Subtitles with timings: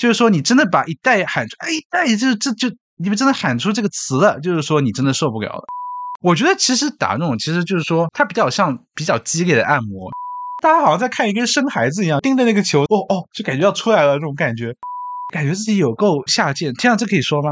[0.00, 5.62] 就是说你真的把一代喊出，哎，一代就这就你们真的喊出这个词了，就是说你真的受不了了。
[6.22, 10.10] 我觉得其实打那种，其实就是说它比较像比较激烈的按摩，
[10.62, 14.74] 大家好像在看一个生孩子一样，盯着那个球，哦哦，就感觉要出来了那种感觉，
[15.34, 16.72] 感觉自己有够下贱。
[16.72, 17.50] 天啊，这可以说吗？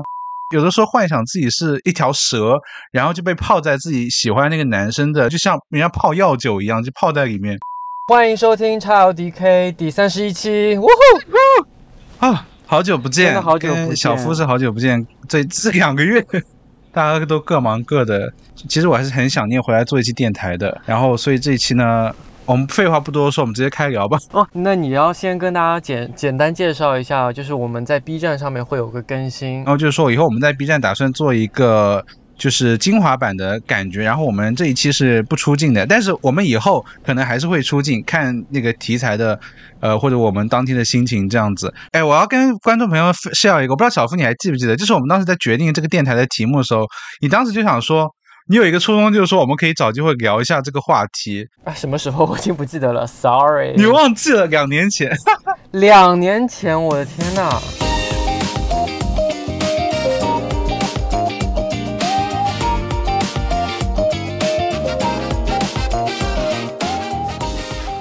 [0.55, 2.55] 有的时候幻想自己是一条蛇，
[2.93, 7.59] 然后就被泡在自己喜欢那个男生的，就像人家泡药酒一样，就泡在里面。
[8.07, 11.78] 欢迎收听叉 L D K 第三十一期，呜呼
[12.19, 12.47] 啊！
[12.67, 16.25] 好久不见，好久不见，小夫是好久不见，这这两个月。
[16.93, 20.81] 大家都各忙各的，其实我还是很想念回来做一期电台的。
[20.85, 22.13] 然后，所以这一期呢，
[22.45, 24.19] 我们废话不多说，我们直接开聊吧。
[24.33, 32.05] 哦，那你要先跟大家简简单介绍一下，就是我们在 B 站上面会有个更新，然后就是说以后我们在 B 站打算做一个。
[32.39, 39.39] 就是精华版的感觉，然后我们这一期是不出镜的，但是我们以后可能还是会出镜，看那个题材的，
[39.81, 41.75] 呃，或者我们当天的心情这样子。
[41.91, 46.87] 哎，我要跟观众朋友炫耀一个，我不知道小夫你还记不记得，就是我们当时在决定这个电台的题目的时候，
[47.21, 48.09] 你当时就想说，
[48.49, 51.75] 你有一个初衷，就是说我们可以找机会聊一下这个话题啊。
[51.75, 55.11] 什么时候我已经不记得了，sorry，你忘记了两年前，
[55.73, 57.61] 两年前，我的天呐！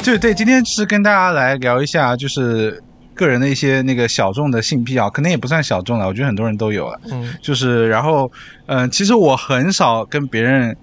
[0.08, 2.82] 对对，今天是跟大家来聊一下，就是
[3.14, 6.98] 个人的一些那个小众的性癖啊，可能也不算小众了，我觉得很多人都有了。
[7.12, 8.32] 嗯，就是然后，
[8.68, 10.74] 嗯，其实我很少跟别人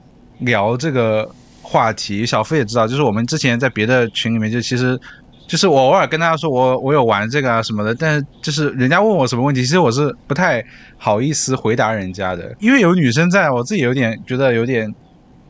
[0.41, 1.27] 聊这个
[1.63, 5.01] 话题，小付也知道，就是我们之前在别的群里面，就其实
[5.49, 10.63] 就是我偶尔跟大家说我我有玩这个啊什么的，但是就是人家问我什么问题，其实我是不太
[10.99, 14.95] 好意思回答人家的，因为有女生在我自己有点觉得有点。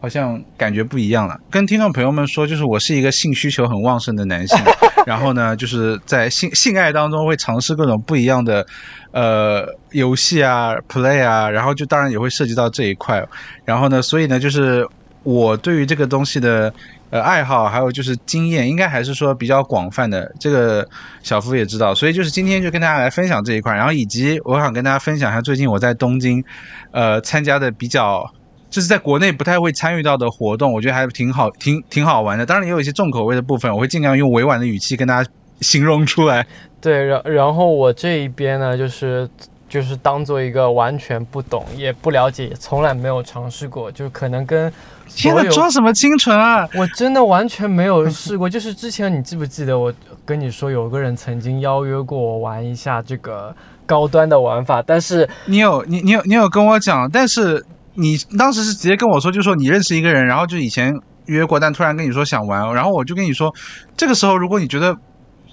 [0.04, 1.40] 好像感觉不一样了。
[1.48, 4.58] 跟听众朋友们说，就是我是一个性需求很旺盛的男性，
[5.06, 8.66] 然后呢，就是在性性爱当中会尝试各种不一样的
[9.12, 13.26] 呃游戏啊、play 啊，然后就当然也会涉及到这一块。
[13.64, 14.86] 然后呢，所以呢，就是
[15.22, 16.70] 我对于这个东西的
[17.08, 20.30] 呃爱好，还有就是经验，应该还是说比较广泛的。
[20.38, 20.86] 这个
[21.22, 26.44] 小夫也知道，所以就是今天就跟大家来分享这一块，然后以及我想跟大家分享一下最近我在东京
[26.90, 28.30] 呃参加的比较。
[28.74, 32.44] 就是在国内不太会参与到的活动，我觉得还挺好，挺挺好玩的。
[32.44, 35.30] 当然也有一些重口味的部分，我会尽量用委婉的语气跟大家
[35.60, 36.44] 形容出来。
[36.80, 39.30] 对，然然后我这一边呢，就是
[39.68, 44.72] 就是当做一个完全不懂、也不了解、也从来没有尝试过，就可能跟
[45.08, 46.68] 天呐，装什么清纯啊！
[46.74, 48.50] 我真的完全没有试过。
[48.50, 53.54] 就是之前你记不记得我跟你说，有个人曾经邀约过我玩一下这个
[53.86, 57.64] 高端的玩法，但是你有你你有你有跟我讲，但是。
[57.94, 60.92] 你当时是直接跟我说，就说你认识一个人，然后就以前
[61.26, 63.54] 约过，但突然跟你说想玩，然后我就跟你说，
[63.96, 64.96] 这个时候如果你觉得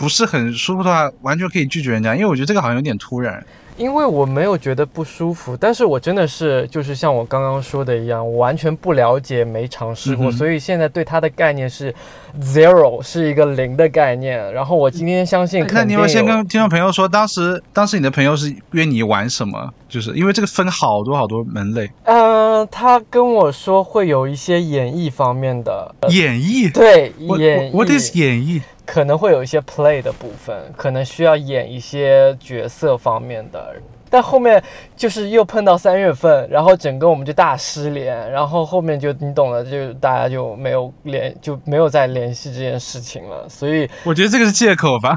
[0.01, 3.45] 不是很舒服的话，完全可以拒绝人家，因为我觉得这个好像有点突然。
[3.77, 11.91] 因为我没有觉得不舒服，但是我真的是就是像我刚刚说的一样，我完全不了解，没尝试过，所以现在对它的概念是
[12.39, 14.53] zero，是一个零的概念。
[14.53, 19.73] 然后我今天相信，那你要先跟听众朋友说，当时当时你的朋友是约你玩什么？
[19.89, 21.89] 就是因为这个分好多好多门类。
[22.03, 28.61] 嗯，他跟我说会有一些演绎方面的演绎，对演，What is 演绎？
[28.91, 33.73] 可能会有一些 play 的部分，可能需要演一些角色方面的，
[34.09, 34.61] 但后面
[34.97, 43.47] 就是又碰到三月份，然后整个我们就大失联，然后后面就你懂了，就大家就没有联，就没有再联系这件事情了。
[43.47, 45.15] 所以我觉得这个是借口吧。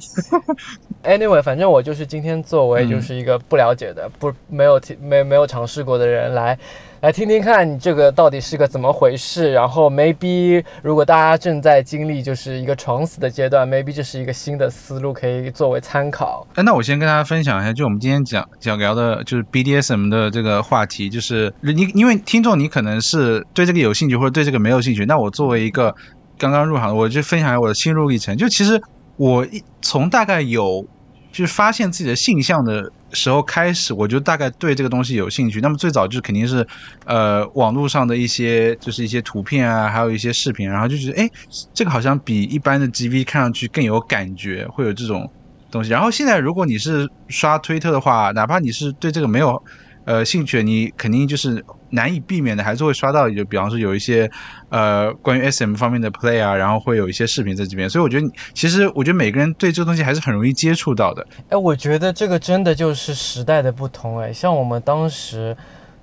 [1.03, 6.57] Anyway，反正我就是今天作为就是一个不了解的、不没有没没有尝试过的人来。
[7.05, 16.47] 来听听看你这个到底是个怎么回事，然后 maybe 如果大家正在经历就是一个闯死的阶段，maybe 这是一个新的思路可以作为参考。
[16.55, 25.95] 哎，那我先跟大家分享一下，就我们今天讲讲聊的就是 BDSM 的这个话题，就是你因为听众你可能是对这个有兴趣或者对这个没有兴趣，那我作为一个
[26.39, 28.35] 刚刚入行，我就分享一下我的心路历程。
[28.35, 28.81] 就其实
[29.19, 30.83] 我一从大概有
[31.31, 32.91] 就是发现自己的性向的。
[33.15, 35.61] 时候开始，我就大概对这个东西有兴趣。
[35.61, 36.67] 那么最早就是肯定是，
[37.07, 41.29] 呃，网络上的一些就是一些图片啊，还有一些视频，然后就觉得，哎，
[41.73, 45.25] 这个好像比一般的 GV 看上去更有感觉，会有这种
[45.71, 45.91] 东西。
[45.91, 49.57] 然后现在如果你是刷推特的话，哪怕你是对这个没有。
[50.05, 54.31] 呃，兴趣你肯定就是难以避免的，还是会刷到，就比方说有一些
[54.69, 61.27] 呃关于 SM 方面的 play 啊，然后会有一些视频在这边，所以我觉得其实我觉得每个人对这个东西还是很容易接触到的。
[61.49, 65.57] 哎，我觉得这个真的就是时代的不同哎，像我们当时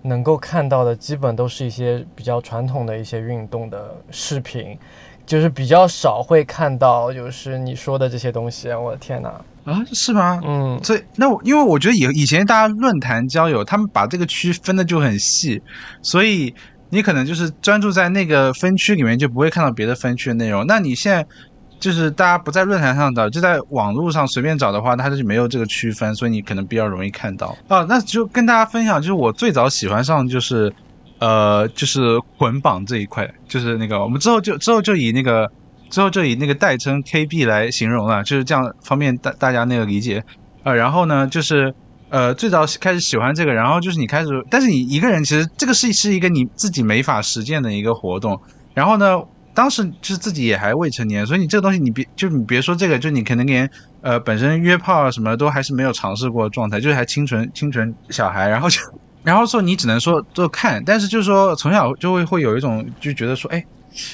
[0.03, 4.75] 能够看到的，基本都是一些比较传统的一些运动的视频，
[5.27, 8.69] 就是比较少会看到就是你说的这些东西。
[8.73, 9.39] 我的天哪！
[9.63, 10.41] 啊，是吗？
[10.43, 15.61] 嗯，所以那我因为我觉得以以前大家论坛交友，他们把这个区分的就很细，
[16.01, 16.51] 所以
[16.89, 20.65] 你可能就是专注在那个分区里面，就不会看到别的分区的内容。
[20.65, 21.23] 那你现在
[21.79, 27.55] 就是大家不在论坛上找，就在网络上随便找的话，它就没有这个区分，所以你可能比较容易看到。
[27.67, 30.73] 啊，那就跟大家分享，就是我最早喜欢上就是
[31.19, 35.51] 呃就是捆绑这一块，就是那个我们之后就之后就以那个。
[35.91, 40.23] 之后就以那个代称 KB 来形容了，就是这样方便大大家那个理解。
[40.63, 41.73] 呃，然后呢，就是
[42.09, 48.39] 呃最早开始喜欢这个，然后就是你开始，但是你一个人其实这个是是一个你自己没法实践的一个活动。
[48.73, 49.21] 然后呢，
[49.53, 53.69] 当时就是自己也还未成年，所以你这个东西你别就你别说这个，就你可能连
[54.01, 58.47] 呃本身约炮啊什么都还是没有尝试过状态，就是还清纯清纯小孩。
[58.47, 58.79] 然后就
[59.23, 63.61] 然后说你只能说就看，但是就是说从小就会会有一种就觉得说，哎，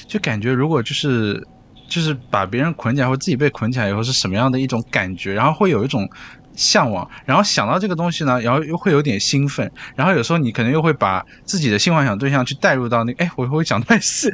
[0.08, 1.46] 就感觉如果就是。
[1.88, 6.08] 就是把别人捆起来，或自己被捆起来以后是什么样的一种感觉，然后会有一种
[6.54, 14.28] 向往，然后想到这个东西呢，然后又会有点兴奋，然后有时候你可能又会把自己的性幻想对象去带入到那，哎，我会讲太细，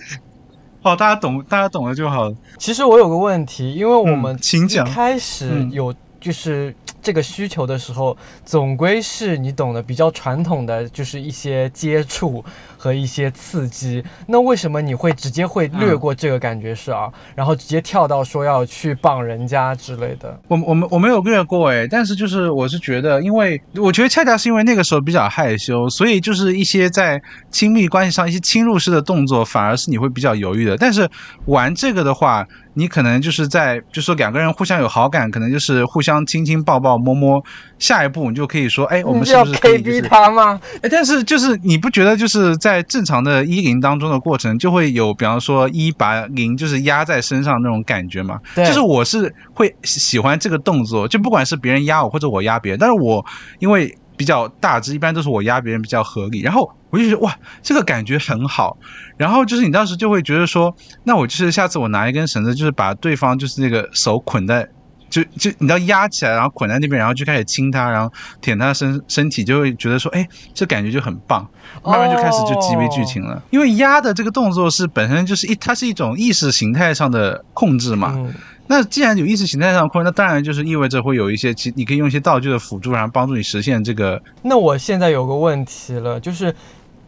[0.83, 2.31] 哦，大家懂，大家懂了就好。
[2.59, 6.75] 其实我有个问题，因为我们请讲，开始有就是。
[7.05, 8.17] 这个需求的时候，
[8.47, 12.43] 总归是你懂得比较传统的，就是一些接触
[12.85, 14.05] 和一些刺激。
[14.27, 20.39] 那为什么你会直接会略过这个感觉是啊，然后直接跳到说要去绑人家之类的？
[20.49, 27.19] 我我们我没有略过哎，但是就是我是觉得，因为我觉得恰恰是因为那个时候比较害羞，所以就是一些在
[27.51, 30.77] 亲密关系上一些侵入式的动作，反而是你会比较犹豫的。
[30.77, 31.09] 但是
[31.47, 32.47] 玩这个的话。
[32.77, 37.41] 你可能就是在，就说两个人互相有好感，可能就是互相亲亲抱抱摸摸，
[37.85, 39.77] 下一步你就可以说，哎，我们是不是可以？
[39.77, 40.59] 逼他吗？
[40.81, 48.41] 哎，但是就是你不觉得就是在正常的一零当中的过程，就会有，比方说一把零就是压在身上那种感觉嘛？
[48.55, 48.65] 对。
[48.65, 53.25] 就是我是会喜欢这个动作，就不管是别人压我或者我压别人，但是我
[53.59, 53.95] 因为。
[54.17, 56.41] 比较大只，一般都是我压别人比较合理。
[56.41, 58.79] 然后我就觉得哇，这个感觉很好。
[59.17, 60.73] 然后就是你当时就会觉得说，
[61.03, 64.69] 那我就是下次我拿一根绳子，就是把对方就是那个手捆在，
[65.15, 71.49] 就就你知道压起来，然后捆在那边，然后就开始亲他，然后舔他身身体，就会觉得说，哎，这感觉就很棒。
[71.85, 78.19] 慢慢就开始就激为剧情了，因为压的这个动作是本身就是一，它是一种意识形态上的控制嘛。
[78.67, 84.21] 那既然有意识形态上控制，那当然就是意味着会有一些，其你可以用一些道具的辅助，然后帮助你实现这个。
[84.43, 86.55] 那我现在有个问题了，就是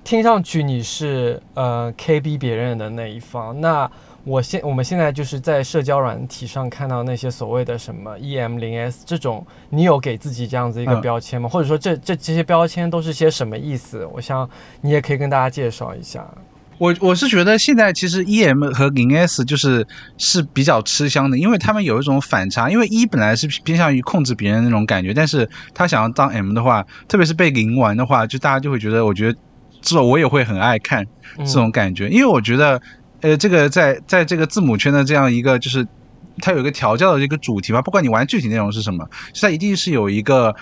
[0.04, 3.90] 听上去你是呃 KB 别人的那一方，那
[4.26, 11.49] 我现我们现在就是在社交软体上看到那些所谓的什么 EM 零 S 这种，你有给自己这样子一个标签吗？
[11.49, 14.05] 或者说这这这些标签都是些什么意思？
[14.12, 14.50] 我想
[14.81, 16.26] 你也可以跟大家介绍一下。
[16.78, 19.87] 我我是觉得现在其实 E M 和零 S 就是
[20.19, 22.69] 是比较吃香的，因为他们有一种反差。
[22.69, 29.38] 因为一本来是偏向于控制别人那种感觉，但是他想要当 M 的话，特别是被零玩的话，就大家就会觉得，我觉得
[29.81, 31.06] 这我也会很爱看
[31.38, 32.08] 这种感觉。
[32.11, 32.78] 因为我觉得，
[33.26, 35.87] 呃，这个在在这个字母圈的这样一个，就是
[36.38, 39.08] 它有一个调教的这个主题嘛，不管你玩具体内容是什么，
[39.40, 40.55] 它一定是有一个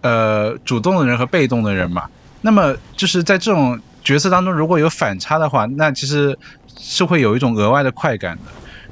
[0.00, 2.08] 呃主动的人和被动的人嘛。
[2.40, 3.78] 那么就是在这种。
[4.06, 6.38] 角色当中如果有反差的话，那其实
[6.78, 8.42] 是会有一种额外的快感的。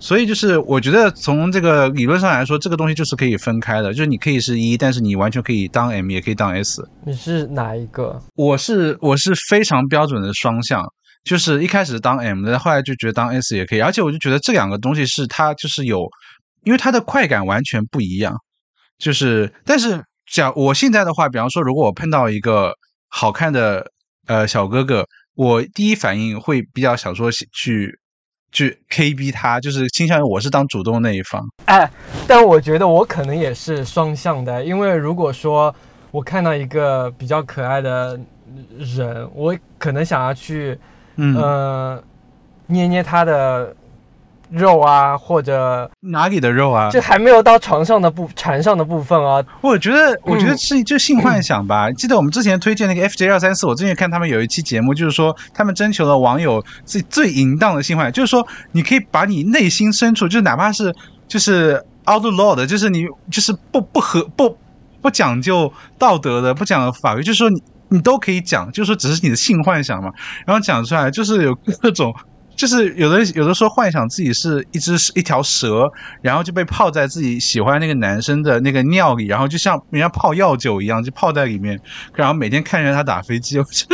[0.00, 6.84] 所以就是我觉得从这个理论上来说，这个东西就是可以分开的，就是你可以是一，但是你完全可以当 M，也可以当 S。
[7.06, 8.20] 你是哪一个？
[8.34, 10.84] 我是我是非常标准的双向，
[11.24, 16.06] 就是一开始当 M 的，后来就觉得当 S 也可以，而且我就觉得这两个东西是它就是有，
[16.62, 18.36] 因为它的快感完全不一样。
[18.98, 22.74] 就是但是讲我现在的话，比方说如果我碰到一个
[23.08, 23.90] 好看的。
[24.26, 27.46] 呃，小哥哥，我第一反应会比较想说去
[28.52, 31.42] 去 KB 他，就是倾向于我是当主动那一方。
[31.66, 31.90] 哎，
[32.26, 35.76] 但我觉得我可能也是双向的，因为如果说
[36.10, 38.18] 我看到一个比较可爱的
[38.78, 40.78] 人，我可能想要去，
[41.16, 42.02] 嗯，
[42.66, 43.74] 捏捏他的。
[44.50, 46.88] 肉啊，或者哪里的肉啊？
[46.90, 49.42] 就还没有到床上的部、船上的部分啊。
[49.62, 51.90] 我觉得，我觉得是就性幻想吧。
[51.90, 60.94] 记得我们之前推荐那个 FJ 二三四，我之前看他们有一期节目，就是说他们征求了网友最最淫荡的性幻想，就是说你可以把你内心深处，就是哪怕是
[61.26, 64.56] 就是 outlaw 的，就是你就是不不合不
[65.00, 67.60] 不讲究道德的，不讲法律，就是说你
[67.94, 70.10] 你都可以讲，就是说只是你的性幻想嘛。
[70.44, 72.12] 然后讲出来就是有 各种。
[72.56, 75.90] 就是有的有的时候幻想自己是一只一条蛇，
[76.22, 81.76] 然后就被泡在自己喜欢那个男生的那个尿里，然后就像人家泡药酒一样，就泡在里面，
[82.14, 83.84] 然后每天看着他打飞机，就 是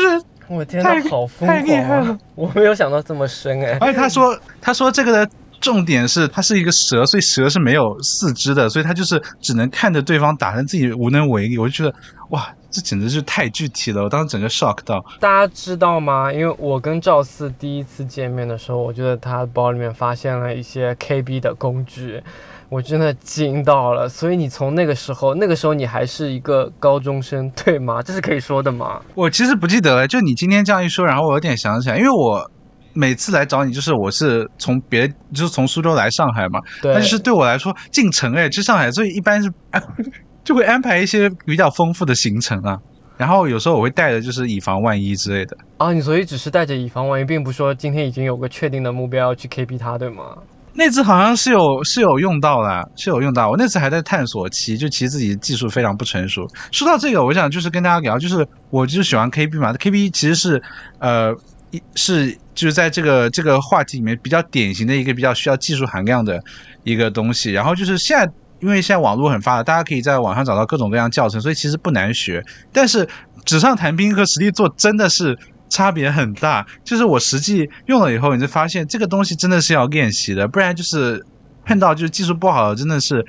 [0.46, 2.18] 我天呐，好疯狂啊！
[2.36, 3.78] 我没有想到这么深哎。
[3.80, 11.58] 而且他说他说这个的重点是它是一个蛇，所以蛇是没有四肢的，所以它就是只能看着对方打，但自己无能为力。
[11.58, 11.94] 我就觉得，
[12.30, 14.02] 哇，这简直是太具体了！
[14.02, 15.04] 我当时整个 shock 到。
[15.20, 16.32] 大家知道吗？
[16.32, 22.22] 因为我跟赵四第一次见面的时候，我觉得他包里面发现了一些 KB 的工具，
[22.70, 24.08] 我真的惊到了。
[24.08, 28.02] 所以你从那个时候，那个时候你还是一个高中生，对吗？
[28.02, 29.00] 这是可以说的吗？
[29.14, 32.50] 我其实不记得了，就你今天这样一说，然后我有点想起来，因为我。
[32.92, 39.52] 每次来找你，就是我是从别，就是从苏州来上海嘛，那就是对我来说进城哎，去上海，所以一般是
[40.42, 42.76] 就会安排一些比较丰富的行程啊。
[43.16, 45.56] 然后有时候我会带着，就是以防万一之类的。
[45.76, 50.24] 啊，你所以只是带着以防万一，并不说今天已经有个确定的目标要去 K P 它，对吗？
[50.72, 53.50] 那次好像是有是有用到的，是有用到。
[53.50, 56.46] 我那次还在探索期，就其实自己技术非常不成熟。
[56.72, 60.62] 说到这个，我想就是跟大家聊，就是我就是喜欢 KB 嘛，KB 其实是
[60.98, 61.34] 呃。
[61.70, 66.42] 一是就是在这个这个话题里面比较典型的一个比较需要技术含量的
[66.84, 72.44] 一个东西，然后就是现在因为现在网络很发达，大家可以在网上找到各种各样教程，所以其实不难学。
[72.72, 73.08] 但是
[73.44, 76.66] 纸上谈兵和实际做真的是差别很大。
[76.84, 81.24] 就是我实际用了以后，你就发现这个东西真的是要练习的，不然就是
[81.64, 83.24] 碰到就是技术不好，真的是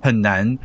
[0.00, 0.56] 很难。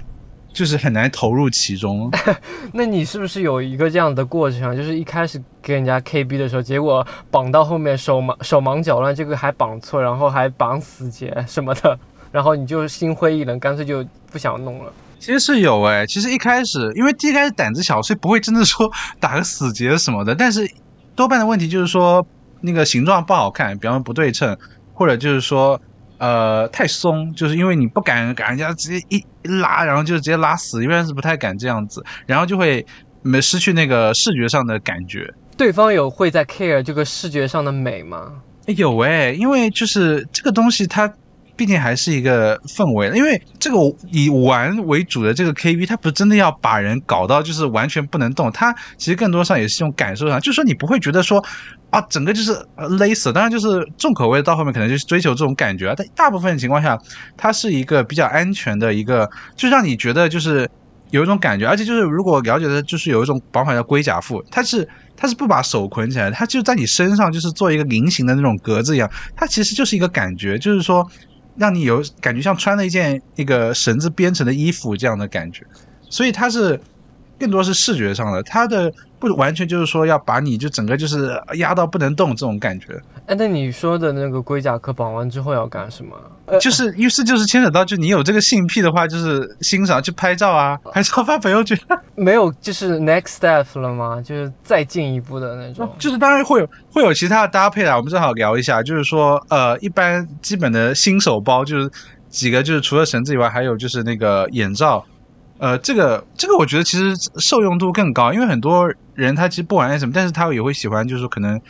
[0.54, 2.12] 就是很难投入其中。
[2.74, 4.76] 那你是不是有一个这样的过程？
[4.76, 11.98] 就是一开始给人家 KB 的时候，结果绑到后面手忙手忙脚乱，这个还绑错，然后还绑死结什么的，
[12.32, 14.92] 然后你就心灰意冷，干脆就不想弄了。
[15.20, 20.36] 其实是有哎，其实一开始因为一开始胆子小，所以不会真的说打个死结什么的。
[20.36, 20.70] 但是
[21.16, 22.26] 多半的问题就是说
[22.62, 24.58] 那个形状不好看，比方说不对称，
[24.94, 25.80] 或者就是说。
[26.22, 29.26] 呃，太松，就是因为你不敢给人家直接一
[29.60, 32.86] 拉，然后就直接拉死，一般是不太敢这样子，然后就会
[33.24, 35.34] 没失去那个视觉上的感觉。
[35.58, 38.34] 对方有会在 care 这个视觉上的美吗？
[38.68, 41.12] 有哎，因为就是这个东西它。
[41.56, 43.78] 毕竟还是一个氛围，因为这个
[44.12, 51.44] 以玩为主的这个 KB，它不是真的要把人搞到就是完全不能动，它其实更多上也是一种感受上，就是说你不会觉得说
[51.92, 52.54] 啊，整个就是
[52.98, 53.32] 勒死。
[53.32, 56.98] 当然就是重口味到后面可能就是追求这种感觉，但大部分情况下，
[57.38, 60.68] 它是一个比较安全的一个，就让你觉得就是
[61.12, 71.06] 有一种感觉，而且就是如果了解的，就是有一种绑法叫龟甲缚，它是它是不把手捆起来，它就在你身上就是做一个菱形的那种格子一样，它其实就是一个感觉，就是说。
[71.56, 75.66] 让你有感觉像穿了一件那个绳子编成的衣服这样的感觉，
[76.10, 76.80] 所以它是
[77.42, 83.02] 更多是视觉上的，它的不完全就是说要把你就整个就是压到不能动这种感觉。
[83.26, 86.16] 哎，那你说的那个龟甲壳绑完之后要干什么？
[86.60, 91.76] 就是于是就是牵扯到，就你有这个性癖的话，就是欣赏去拍照啊，拍照发朋友圈。
[92.14, 94.22] 没有，就是 next step 了吗？
[94.22, 95.90] 就是再进一步的那种。
[95.98, 101.90] 就是当然会有会有其他的搭配啊，我们正好聊一下，就是说呃，一般基本的新手包就是
[102.30, 105.04] 几个，就是除了绳子以外，还有就是那个眼罩。
[105.62, 111.62] 呃，这个这个我觉得其实受用度更高，因为很多人他其实不玩什么但是他也会喜欢，就是可能。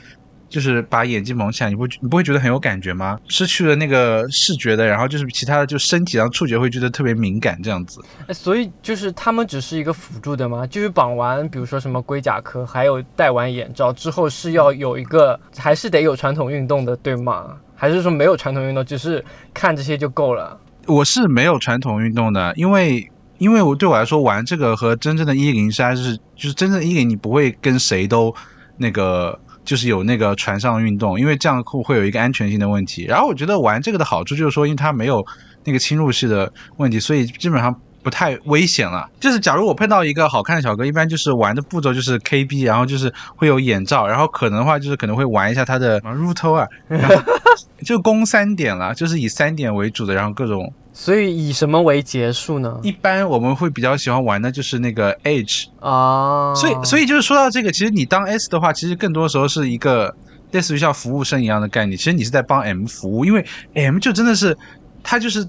[0.51, 3.17] 就是把眼睛蒙起来，你不你不会觉得很有感觉吗？
[3.29, 8.01] 失去了那个视觉的，然后就是其他的，就身体上触觉会觉得特别敏感，这样子。
[8.33, 10.67] 所以就是他们只是一个辅助的吗？
[10.67, 17.55] 就是绑完，比如说什么龟甲壳，还有戴完眼罩之后是要有一个，还是得有传统运动的，对吗？
[17.73, 20.59] 还是说没有传统运动，只是看这些就够了？
[20.85, 23.09] 我是没有传统运动的，因为
[23.41, 28.33] 因为我对我来说玩这个和真正的一零三是就是真正一零，你不会跟谁都
[28.77, 29.37] 那个。
[29.63, 33.05] 就是有那个船上运动，因为这样会会有一个安全性的问题。
[33.05, 35.23] 然后我觉得玩这个的好处就是说，因为它没有
[35.63, 39.09] 那个侵入式的问题，所以基本上不太危险了。
[39.19, 46.67] 就是假如我碰到一个好看的小哥，一般就是玩的步骤就是 KB，然后就是会有眼罩，然后可能的话就是可能会玩一下他的入偷啊，
[47.85, 50.73] 就攻三点了，就是以三点为主的，然后各种。
[50.93, 52.77] 所以以什么为结束呢？
[52.83, 60.13] 一般我们会比较喜欢玩的就是那个 H 啊，所以所以就是说到这个，其实你当 S 的话，其实更多时候是一个
[60.51, 61.97] 类似于像服务生一样的概念。
[61.97, 64.57] 其实你是在帮 M 服务，因为 M 就真的是
[65.01, 65.47] 他就是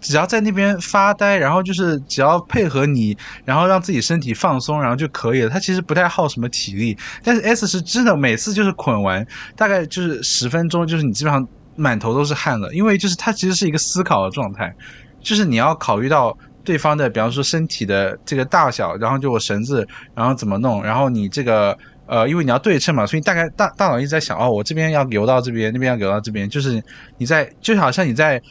[0.00, 5.48] 只要在那边发呆，然后就是只要配合你，然后让自己身体放松，然后就可以了。
[5.48, 11.46] 它其实不太耗什么体力，但是 S 是真的每次就是捆完大概就是十分钟，就是你基本上。
[11.76, 14.74] 满头都是汗了，因为就是它其实是一个思考的状态，
[15.22, 26.82] 就是你要考虑到对方的，比方说身体的这个大小，然后就我绳子，然后怎么弄，然后你这个呃，因为你要对称嘛，所以大概大大脑一直在想，哦，我这边要游到这边，那边要游到这边，就是
[27.16, 28.42] 你在就好像你在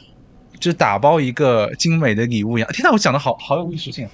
[0.60, 2.70] 就打包一个精美的礼物一样。
[2.72, 4.06] 天呐，我讲的好好有艺术性。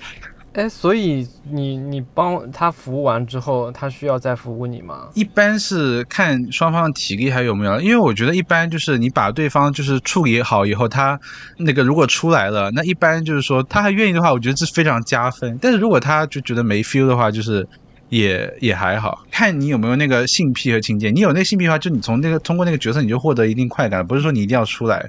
[0.55, 5.09] 哎，所以你你帮他服务完之后，他需要再服务你吗？
[5.13, 11.21] 一般是看双方的体力还有没有，因为我觉得一般就是你把对方就是处理好以后，他
[11.59, 15.59] 那个如果出来了，那一般就是说他还愿意的话，我觉得这非常加分。
[15.61, 17.69] 但是如果他就觉得没 feel 的话，就是
[18.09, 21.11] 也也还好，看你有没有那个性癖和情节。
[21.11, 25.05] 你有那个性癖的话，就你从那个通过那个角色你就获得一定快感，不是说你一定要出来。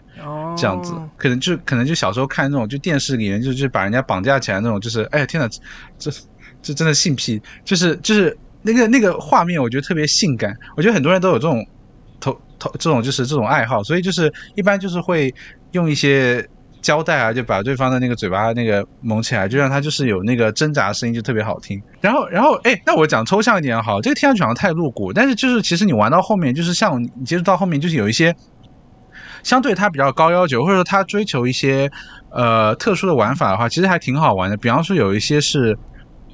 [0.57, 5.47] 这样子，可能就可能就小时候看那种，就电视里面就就把人家绑架起来那种，就是哎呀天哪，
[5.99, 6.09] 这
[6.61, 10.55] 这真的性癖，就是就是那个那个画面，我觉得特别性感。
[10.75, 11.63] 我觉得很多人都有这种
[12.19, 15.31] 头头这种就是这种爱好，所以就是一般就是会
[15.73, 16.43] 用一些
[16.87, 21.77] 胶带啊，就把对方的那个嘴巴那个蒙起来，就让他就是有那个挣扎声音，就特别好听。
[21.99, 28.33] 然后然后哎，那我讲抽象一点好，这个听上去好像太露骨，但是就是其实你玩到后面，就是像你接触到后面，就是有一些。
[29.43, 31.89] 相对它比较高要求，或者说它追求一些
[32.31, 34.57] 呃特殊的玩法的话，其实还挺好玩的。
[34.57, 35.77] 比方说有一些是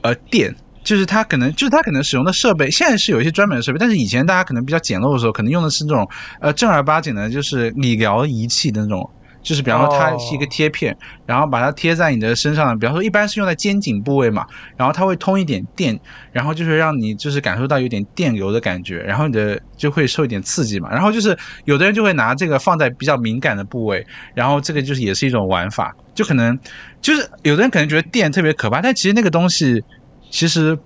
[0.01, 6.07] 呃电，就是它可能就是它可能使用的设备，现在是有一些专门的设备，但是以前大家可能比较简陋的时候，可能用的是这种
[6.41, 9.07] 呃正儿八经的，就是理疗仪器的那种。
[9.43, 10.95] 就是比方说它是一个贴片，
[11.25, 14.45] 然后把它贴在你的身上，比方说一般是用在肩颈部位嘛，
[14.77, 15.99] 然后它会通一点电，
[16.31, 26.57] 然后就是让你就是感受到有点电流的感觉，然后你的就会受一点刺激嘛，然后就是有的人就会拿这个放在比较敏感的部位，然后这个就是也是一种玩法，就可能
[27.01, 29.83] 就是有的人可能觉得电特别可怕，但其实那个东西
[30.31, 30.77] 其实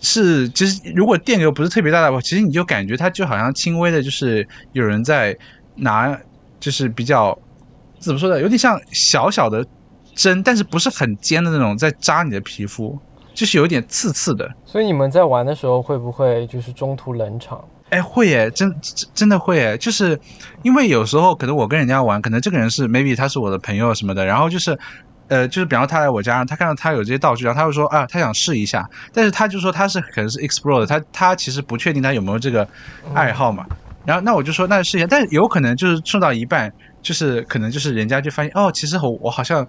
[0.00, 5.36] 是其实如果电流不是特别大的话，其实你就感觉它就好像轻微的，就是有人在
[5.74, 6.16] 拿
[6.60, 7.36] 就是比较。
[8.02, 8.40] 怎么说呢？
[8.40, 9.64] 有点像小小的
[10.14, 12.98] 针，但是不是很尖的那种，在扎你的皮肤，
[13.32, 14.50] 就是有点刺刺的。
[14.66, 17.64] 所以你们在玩的时候会不会就是中途冷场？
[17.90, 18.74] 哎，会耶，真
[19.14, 19.76] 真的会耶。
[19.78, 20.18] 就是
[20.62, 24.78] 因为有时候可能我跟人家玩，可能这个人是 maybe 他是我的朋友什么的，然后就是
[25.28, 28.82] 呃，就是比方他来我家，他看到他有这些道具，然后他会说啊，他想试一下，
[29.12, 32.66] 但是他就说他是可能是 explore 的，他他其实不确定他有没有这个
[33.14, 33.66] 爱好嘛。
[34.06, 36.72] 然后那我就说那试一下，但是有可能就是送到一半。
[37.02, 39.66] 就是可能就是人家就发现哦，其实我我好像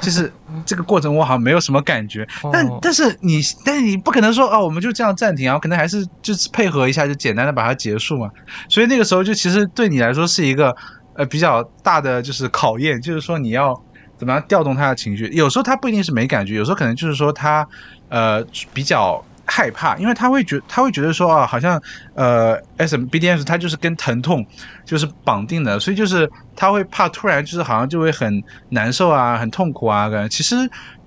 [0.00, 0.32] 就是
[0.64, 8.28] 这个过程我好像没有什么感觉，但但是你但是你不可能说哦，我们就这样暂停啊，可能还是就是配合一下就简单的把它结束嘛。
[8.68, 10.74] 所以那个时候就其实对你来说是一个
[11.14, 13.80] 呃比较大的就是考验，就是说你要
[14.18, 15.26] 怎么样调动他的情绪。
[15.28, 17.66] 有时候他不一定是没感觉，有时候可能就是说他
[18.08, 19.24] 呃比较。
[19.46, 21.80] 害怕，因为他会觉他会觉得说啊，好像
[22.14, 24.44] 呃 S B D S 它就是跟疼痛
[24.86, 28.32] 就是绑定的，所以就是他会怕突然就是好像就会很
[28.70, 30.08] 难受啊，很痛苦啊。
[30.28, 30.56] 其实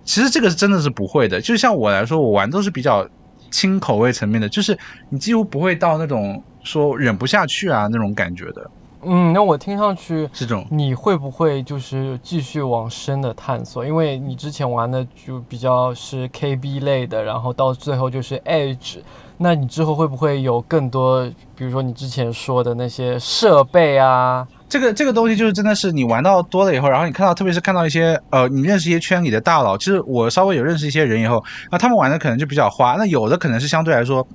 [0.06, 3.06] 其实这个是真的是不会的，就像我来说，我玩都是比较
[3.52, 4.78] 轻口味层面的，就是
[5.10, 8.62] 你几乎不会到那种说忍不下去啊那种感觉的。
[9.02, 13.86] 嗯，那我听上去这种，你会不会就是继续往深的探索？
[13.86, 18.98] 因为你之前玩的就比较是 KB 类的，然后到最后就是 Edge，
[19.38, 24.46] 那你之后会不会有更多，比如说你之前说的那些设备啊？
[24.68, 34.28] 这个这个东西就是真的是你玩到多了以后，然后你看到，特别是看到一些呃，你认识一些圈里的大佬，其实我稍微有认识一些人以后，那他们玩的可能就比较花，那有的可能是相对来说，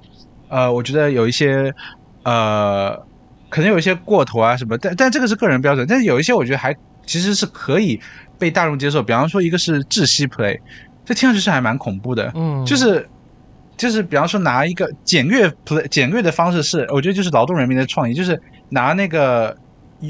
[0.48, 1.70] 呃，我觉得有一些
[2.22, 2.98] 呃。
[3.55, 5.87] 可能有一些过头啊什么，但但这个是个人标准。
[5.88, 6.75] 但是有一些我觉得还
[7.07, 8.01] 其实是可以
[8.37, 9.01] 被大众接受。
[9.01, 10.59] 比方说一个是窒息 play，
[11.05, 12.33] 这听上去是还蛮恐怖的。
[12.35, 13.09] 嗯，就是
[13.77, 18.37] 就是比方说拿一个简略 play 简略的方式是，我觉得就是劳动人民的创意，就是
[18.71, 19.57] 拿那个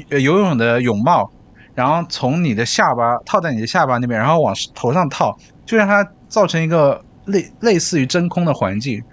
[0.09, 1.29] 游泳的泳帽，
[1.75, 9.03] 然后从你的下巴套在你的下巴那边，然后往头上套，就让它造成一个类类似于真空的环境，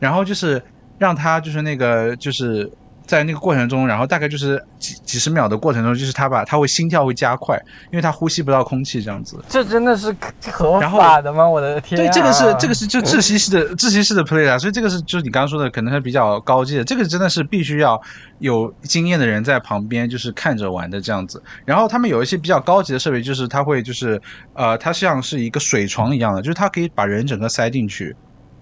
[0.00, 0.60] 然后就是
[0.98, 2.68] 让它就是那个就是。
[3.06, 7.56] 在那个过程中，然后大概就是几几十秒的过程中，就是他把他会心跳会加快，
[7.92, 9.38] 因为他呼吸不到空气这样子。
[9.48, 10.14] 这真的是
[10.50, 11.48] 合法的吗？
[11.48, 11.96] 我的天！
[11.96, 16.84] 对，这个是这个是就窒息式的窒息式的 play 啊，所以这个是就是你刚刚说的，可能是比较高级的。
[16.84, 18.00] 这个真的是必须要
[18.40, 21.40] 有经验的人在旁边，就是看着玩的这样子。
[21.64, 24.20] 然后他们有一些比较高级的设备，就是它会就是
[24.54, 28.14] 呃，它像是一个水床一样的，就是它可以把人整个塞进去。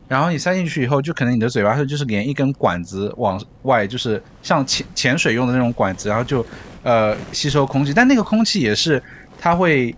[0.07, 6.45] 然后你塞进去以后，就可能你的嘴巴是就是连一根管子往外，就是像潜潜水用的那种管子，然后就
[6.83, 7.95] 呃吸收空气。
[7.95, 9.03] 但那个空气也是
[9.38, 9.95] 它会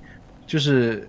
[0.46, 1.08] 就是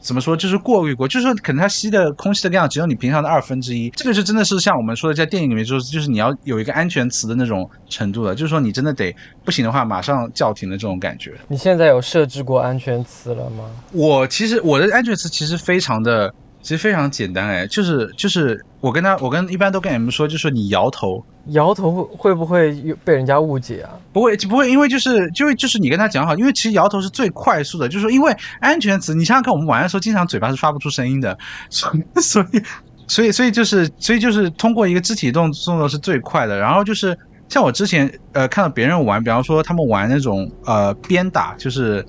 [0.00, 3.90] 怎么说，就是过滤过，就是说可能它吸的空气的量只有你平常的二分之一。
[3.90, 11.34] 这个是真的是像我们说的在电影里面就是，就是你要有一个安全词的那种程度的，就是说你真的得不行的话马上叫停的这种感觉。
[11.48, 13.64] 你现在有设置过安全词了吗？
[13.92, 16.32] 我其实我的安全词其实非常的。
[16.68, 22.70] 其实非常简单哎，就是就是我跟他，我跟一般都跟你们说，就是你摇头，摇头会不会
[23.02, 23.88] 被人家误解啊？
[24.12, 31.38] 不会不会，因为就是就就是你跟他讲好，因为其实摇头是最快速的，就是说因为安全词，你想想看，我们玩的时候经常嘴巴是发不出声音的，
[31.70, 32.62] 所以所以
[33.06, 36.58] 所以所以就是所以就是通过一个肢体动动作是最快的。
[36.58, 42.04] 然后就是像我之前呃看到别人玩，比方说他们玩那种呃鞭打，就是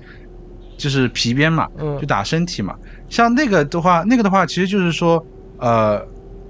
[0.80, 1.68] 就是皮鞭嘛，
[2.00, 2.74] 就打身体嘛。
[3.10, 5.22] 像那个的话，那个的话，其实就是说，
[5.58, 6.00] 呃，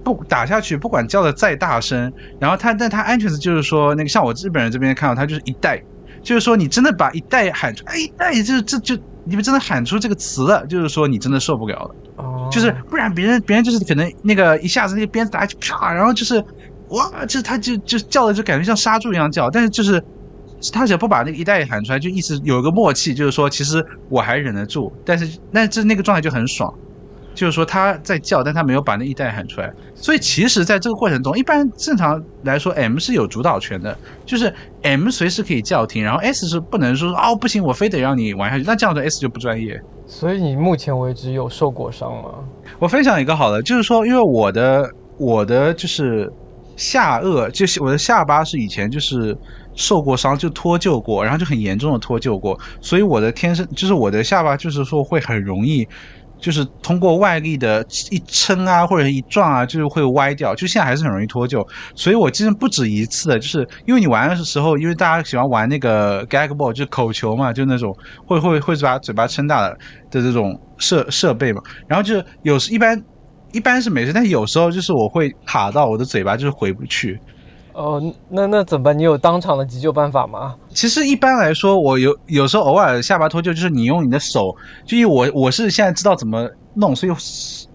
[0.05, 5.83] 不打下去，不管叫的再大声，然后他，但他安全词就是说，那个像我日本人这边看到，他就是一代，
[6.23, 16.37] 就是说你真的把一代喊出，哎，一代，这这就你们真的喊出这个词了，就是说你真的受不了了，哦，就是不然别人别人就是可能那个一下子那个鞭子打下去啪，然后就是
[16.91, 20.01] 哇，就是他就就叫的就感觉像杀猪一样叫，但是就是。
[20.73, 26.71] 他只要不把那个一代喊出来，就意思有一个默契，就是说其实我还忍得住，但是那这那个状态就很爽，
[27.35, 33.97] 就是说他在叫，但他没有把那一代喊出来，所以其实在这个过程中，一般正常来说，M 是有主导权的，
[34.27, 39.81] 就是 M 随时可以叫停，然后 S 是不能说哦不行，我非得让你玩下去，那这样的 S 就不专业。
[40.07, 42.35] 所以你目前为止有受过伤吗？
[42.79, 46.31] 我分享一个好的，就是说因为我的我的就是
[46.77, 49.35] 下颚，就是我的下巴是以前就是。
[49.75, 55.87] 受过伤就脱臼过，然后就很严重的脱臼过，所以我的天生就是我的下巴就是说会很容易，
[56.41, 61.67] 就是通过外力的一撑啊或者一撞啊，就是会歪掉，就现在还是很容易脱臼。
[61.95, 67.95] 所以我其实不止一次的，就是因为你玩的时候，因为大家喜欢玩那个 gag ball，就口球嘛，就那种
[68.27, 69.71] 会会会把嘴巴撑大的
[70.11, 73.01] 的这种设设备嘛，然后就是有时一般
[73.53, 77.19] 一般是没事，但有时候就是我会卡到我的嘴巴就是回不去。
[77.73, 78.99] 哦，那那怎么办？
[78.99, 80.55] 你有当场的急救办法吗？
[80.71, 84.55] 其实一般来说，我有有时候偶尔下巴脱臼，就是你用你的手，
[84.85, 87.13] 就因为我我是现在知道怎么弄，所以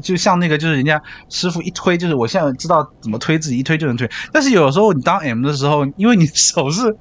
[0.02, 4.10] 就像那个就是人家师傅一推，就是我现在知道怎么推，自己一推就能推。
[4.32, 6.96] 但是有时候你当 M 的时候，因为你手是，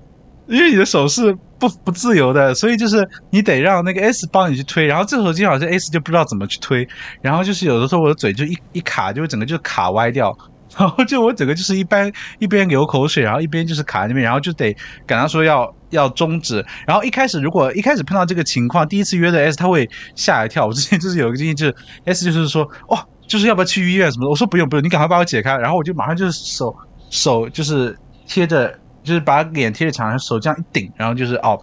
[0.46, 6.87] 因为你的手是不不自由的，所以就是你得让那个 S 帮你去推，然后这时候经常是 S 就不知道怎么去推，
[7.20, 10.37] 然后就是有的时候我的嘴就一一卡，就会整个就卡歪掉。
[10.78, 14.74] 然后就我整个就是一般一边流口水，然后一边就是卡在那边，然后就得
[15.06, 16.64] 跟他说要要终止。
[16.87, 20.66] 然后一开始如果一开始碰到这个情况，第一次约的 S 他会吓一跳。
[20.66, 24.30] 我之前就是有一个经验，就是 S 就是说哇，就是要不要去医院什么的。
[24.30, 25.56] 我说不用不用，你赶快把我解开。
[25.56, 26.74] 然后我就马上就是手
[27.10, 31.60] 手就是贴着，就是把脸贴着墙上，手这样一顶，然后就是哦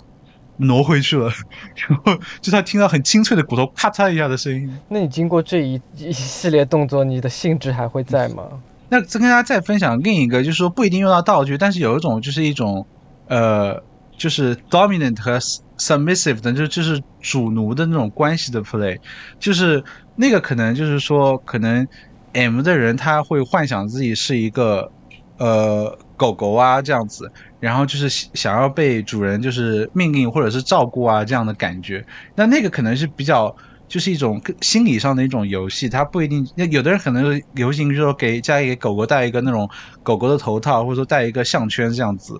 [0.57, 1.29] 挪回去了。
[1.87, 4.79] 然后就他听到很清脆的骨头咔嚓一下的声音。
[4.89, 8.43] 那你经过这一一系列动作，你的兴致还会在吗？
[8.91, 12.85] 那再跟大家再分享另一个，就是说不一定用到道具，但是有一种就是一种，
[13.29, 13.81] 呃，
[14.17, 15.39] 就是 dominant 和
[15.79, 18.97] submissive 的，就就是主奴的那种关系的 play，
[19.39, 19.81] 就是
[20.17, 21.87] 那个可能就是说，可能
[22.33, 24.91] M 的人他会幻想自己是一个
[25.37, 33.55] 呃狗狗啊这样子，然后就是想要被主人就是命令或者是照顾啊这样的感觉，那那个可能是比较。
[33.91, 36.47] 就是一种心理上的一种游戏，它不一定。
[36.55, 39.69] 那有的人可能流行，就是说给家里给狗狗戴一个那种
[40.01, 42.39] 狗狗的头套，或者说戴一个项圈这样子，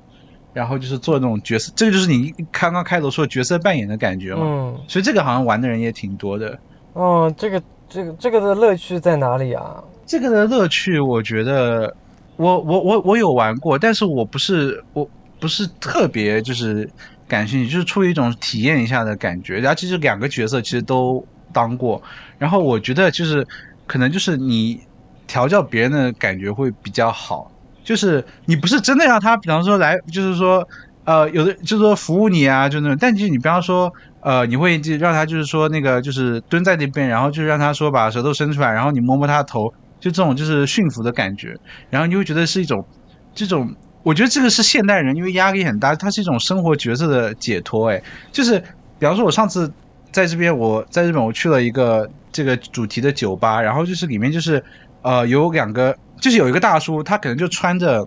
[0.53, 1.69] 然后就是做那种角色。
[1.75, 4.43] 这个就是你刚刚开头说角色扮演的感觉嘛。
[4.45, 4.79] 嗯。
[4.87, 6.57] 所以这个好像玩的人也挺多的。
[6.93, 9.83] 哦，这个这个这个的乐趣在哪里啊？
[10.05, 11.93] 这个的乐趣，我觉得
[12.37, 15.05] 我我我我有玩过，但是我不是我
[15.37, 16.89] 不是特别就是
[17.27, 19.59] 感兴趣，就是出于一种体验一下的感觉。
[19.59, 21.21] 然后其实两个角色其实都。
[21.51, 22.01] 当过，
[22.37, 23.45] 然后我觉得就是，
[23.85, 24.79] 可能就是你
[25.27, 27.49] 调教别人的感觉会比较好，
[27.83, 30.63] 就是你不是真的让他，比方说来，就是说，
[31.05, 39.67] 呃，有的就是说服务你啊，就那种，但就是你比方说，呃，你会就让他就是说那个就是蹲在那边，然后就让他说把舌头伸出来，然后你摸摸他的头，
[39.99, 41.53] 就这种就是驯服的感觉，
[41.89, 42.85] 然后你会觉得是一种
[43.33, 43.69] 这种，
[44.03, 48.59] 我觉得这个是现代人因为压力很大，它是一种生活角色的解脱，哎，就是
[48.99, 49.71] 比方说我上次。
[50.12, 54.62] 在这边，我在日本，我去了一个这个主题的酒吧，然后就是里面就是，
[55.02, 58.06] 呃，有两个，就是有一个大叔，他可能就穿着，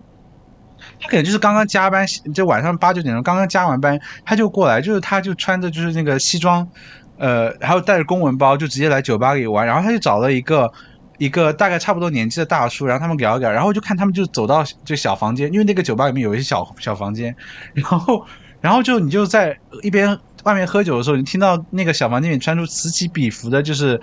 [1.01, 6.69] 他可能就是刚刚加班，就晚上八九点钟刚刚加完班，他就过来，就是他就穿着就是那个西装，
[7.17, 10.71] 呃，然后带着公文包，就直接来酒吧里玩，然后他就找了一个
[11.17, 17.35] 一个大概差不多年纪的大叔，然后他们聊一聊，然后就看他们就走到这小房间，因为那个酒吧里面有一些小小房间，
[17.73, 18.27] 然后
[18.61, 20.19] 然后就你就在一边。
[20.44, 24.00] 外面喝酒的时候，你听到那个小房间里传出此起彼伏的，就是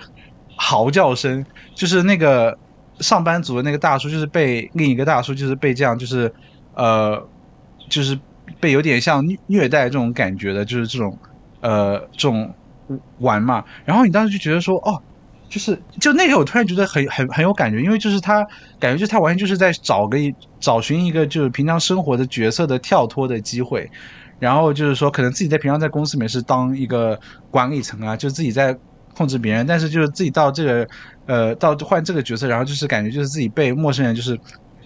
[0.56, 2.56] 嚎叫声，就是那个
[3.00, 6.32] 上班族的那个大叔，就是被另一个大叔，就是被这样，就是
[6.74, 7.20] 呃，
[7.88, 8.18] 就是
[8.60, 11.18] 被有点像虐待这种感觉的，就是这种
[11.60, 12.52] 呃这种
[13.18, 13.64] 玩嘛。
[13.84, 15.00] 然后你当时就觉得说，哦，
[15.48, 18.44] 就是就那个我突然觉得很很很有感觉，因为就是他
[18.78, 20.18] 感觉就他完全就是在找个
[20.60, 23.88] 找寻一个就是平常生活的角色的跳脱的机会，
[24.42, 28.76] 然后就是说可能自己在平常在公司里面是当一个管理层啊，就自己在
[29.14, 30.88] 控制别人，但是就是自己到这个
[31.26, 34.36] 呃到换这个角色，然后就是感觉就是自己被陌生人就是。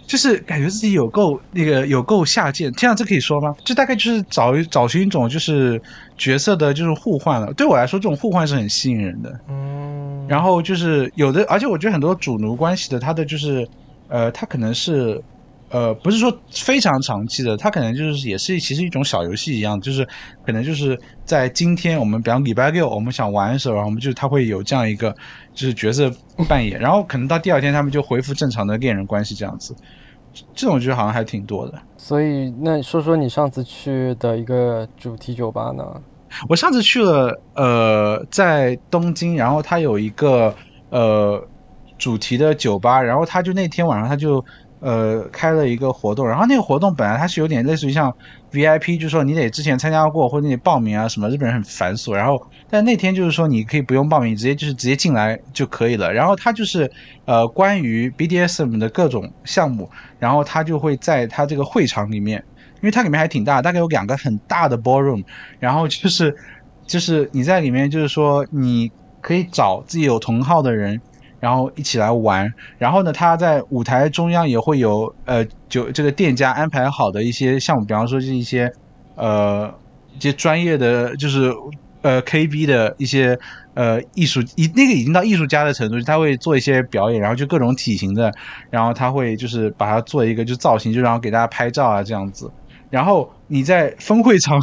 [0.09, 3.53] 就是感觉自己有够那个有够下贱，这样，这可以说吗？
[3.65, 5.83] 就大概就是找找寻一种就是
[6.17, 7.53] 角色的，就是互换了。
[7.55, 9.41] 对我来说，这种互换是很吸引人的。
[9.49, 13.69] 嗯，然后就是有的，而且我觉得很多主奴关系的，他的就是
[14.07, 15.21] 呃，他可能是
[15.69, 20.07] 呃，不是说非常长期的，他可能就是也是其实一种小游戏一样，就是
[20.45, 25.13] 可能就是在今天我们比方礼拜六我们想玩的时候，我们就他会有这样一个
[25.53, 26.09] 就是角色
[26.49, 29.75] 扮演，然后可能到第二天他们就恢复正常的恋人关系这样子。
[30.55, 35.83] 这种我觉得好像还挺多的，所以那说说你上次去的一个主题酒吧呢？
[36.49, 40.55] 我上次去了，呃，在东京，然后它有一个
[40.91, 41.43] 呃
[41.99, 44.45] 主题的酒吧，然后他就那天晚上他就。
[44.81, 48.13] 呃，开了一个活动，然后那个活动本来它是有点类似于像
[48.53, 52.13] VIP，就是说你得之前参加过或者你报名啊什么，日本人很繁琐。
[52.13, 52.37] 然后，
[52.69, 56.13] 但那天就是说你可以不用报名，直接就是直接进来就可以了。
[56.13, 56.89] 然后它就是
[57.25, 62.39] 呃关于 BDSM 的各种项目，然后它就会在它这个会场里面，
[62.77, 65.23] 因为它里面还挺大，大概有两个很大的 ballroom，
[65.59, 66.35] 然后就是
[66.87, 68.91] 就是你在里面就是说你
[69.23, 71.01] 可以找自己有同号的人。
[71.39, 78.73] 然后一起来玩，然后呢，他在舞台中央也会有呃，就这个店家安排好的一些项目，比方说是一些
[79.17, 79.73] 呃
[80.17, 81.53] 一些专业的，就是
[82.03, 83.39] 呃 KB 的一些
[83.75, 88.33] 呃艺术，已那个已经到艺术家的程度，他会做一些表演，然后就各种体型的，
[88.71, 92.51] 然后他会就是把它做一个就造型，就然后给大家拍照啊这样子。
[92.89, 94.59] 然后你在分会场，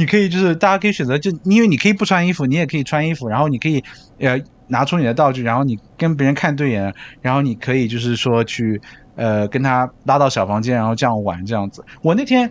[0.00, 3.84] 你可以就是大家可以选择，就因为你可以不穿衣服，你也可以穿衣服，然后你可以
[4.18, 4.40] 呃。
[4.72, 8.80] 拿出你的道具，然后你跟别人看对眼，然后你可以就是说去
[9.16, 11.84] 呃跟他拉到小房间，然后这样玩这样子。
[12.02, 12.48] 我那天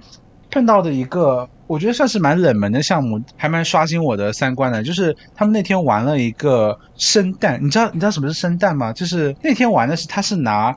[0.51, 7.57] 碰到的一个，我觉得算是蛮冷门的项目，还蛮刷新我的三观的，就是他们那天玩了一个生蛋。
[7.63, 8.91] 你知道你知道什么是生蛋吗？
[8.91, 10.75] 就是那天玩的是他是拿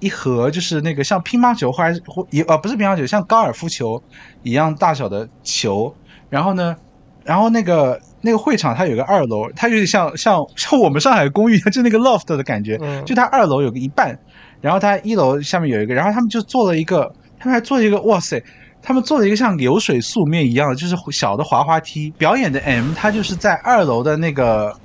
[0.00, 4.02] 一盒就是那个像乒乓球或者或也呃不是乒乓球，像高尔夫球
[4.42, 5.94] 一样大小的球，
[6.28, 6.76] 然后呢，
[7.24, 8.00] 然后那个。
[8.20, 12.76] 那个会场它有个二楼，它有点像像 像我们上海公寓，就那个 loft 的感觉。
[13.06, 14.18] 就它二楼有个一半，
[14.60, 18.42] 然后它一楼下面有一个，然后他们就做了一个，他们还做了一个，哇塞，
[18.82, 22.10] 他们做了一个像流水素面一样的，就是小的滑滑梯。
[22.18, 24.76] 表演的 M，他就是在二楼的那个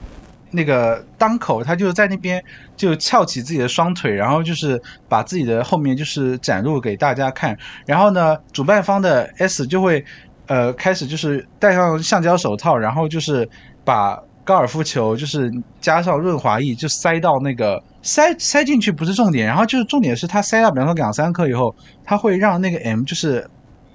[0.51, 2.41] 那个当口，他就在那边
[2.77, 4.79] 就翘起自己的双腿，然后就是
[5.09, 7.57] 把自己的后面就是展露给大家看。
[7.87, 10.05] 然后呢，主办方的 S 就会。
[10.53, 13.49] 呃，开始就是戴上橡胶手套，然后就是
[13.83, 23.43] 把高尔夫球就是加上润滑液，就塞到那个塞塞进去不是重点，然后就是重点是它塞到，比方说两三颗以后，它会让那个 M 就是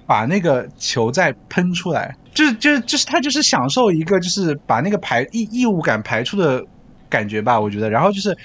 [0.05, 6.61] 把那个球再喷出来，就是就是就是他就是享受一个就是把那个排异异物感排出的
[7.09, 8.37] 感觉吧，我觉得，然后就是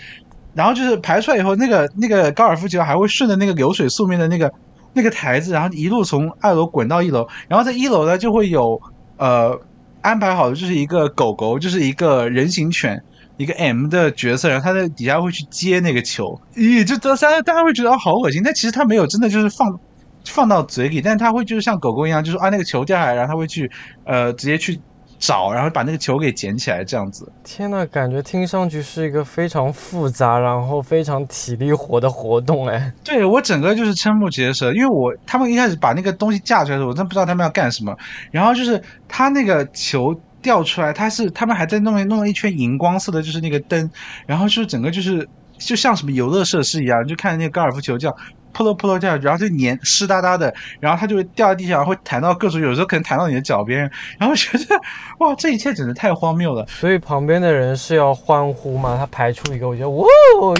[0.55, 4.48] 然后就是排出来以后，那个那个高尔夫球还会顺着那个流水素面的那个。
[4.94, 8.80] 那个台子，然后一路从二楼滚到一楼，然后在一楼呢就会有
[9.18, 9.54] 呃
[10.00, 12.98] 安排好的，就是一个狗狗，就是一个人形犬，
[13.37, 19.78] 一个 M 的角色，然后他在底下会去接那个球，咦，就大家大家会觉得好恶心，但其实他没有真的就是放
[20.24, 23.70] 放到嘴里，但他会就是像狗狗一样，就是啊那个球掉下来，然后他会去
[24.04, 24.80] 呃直接去。
[25.26, 27.26] 找，然后把那个球给捡起来，这样子。
[27.42, 32.92] 天呐，感觉听上去是一个非常复杂，然后非常体力活的活动，哎。
[33.02, 37.96] 对我整个就是瞠目结舌，因为我他们一开始把那个东西架出来的时候，我真不知道他们要干什么。
[38.30, 43.90] 然后就是他那个球掉出来，他是他们还在弄弄了一圈荧光色的，就是那个灯，
[44.26, 48.14] 然后就是整个就是就像什么游乐设施一样，就看那个高尔夫球这样。
[48.54, 54.80] 扑噜扑噜掉，然后就黏湿哒哒的，然后它就会掉在地上，会弹到各种，有时候可能弹到你的脚边，然后觉得
[55.18, 56.64] 哇，这一切简直太荒谬了。
[56.70, 58.96] 所以旁边的人是要欢呼吗？
[58.96, 60.06] 他排出一个，我觉得哇，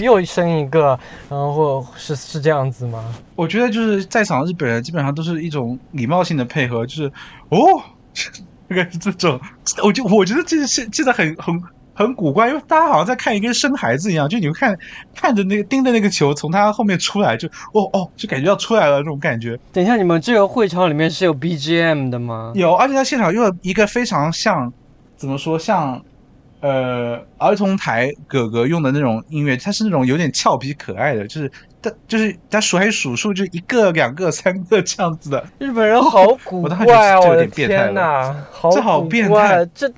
[0.03, 3.03] 又生一个，然后是是这样子吗？
[3.35, 7.11] 我觉得就是在场的日本人基本上都是一种礼貌性的配合，就是
[7.49, 7.57] 哦，
[8.67, 9.39] 大概是这种，
[9.83, 11.61] 我就我觉得这是记得很很。
[11.97, 14.77] 很古怪，因为大家好像在看一个生孩子一样，就你会看
[15.15, 19.57] 看着那个盯着那个球从他后面出来，就哦哦，就感觉要出来了那种感觉。
[19.71, 22.51] 等一下，你们这个会场里面是有 BGM 的吗？
[22.53, 24.71] 有，而且他现场用了一个非常像，
[25.15, 26.01] 怎么说像，
[26.59, 31.49] 呃，儿童台哥哥用的那种音乐，它是那种有点俏皮可爱的，就是
[31.81, 35.41] 他就是他数还数数，就一个两个三个这样子的。
[35.59, 37.21] 日本人好古怪啊！
[37.21, 38.35] 我的天哪，
[38.69, 39.89] 这 好变态，这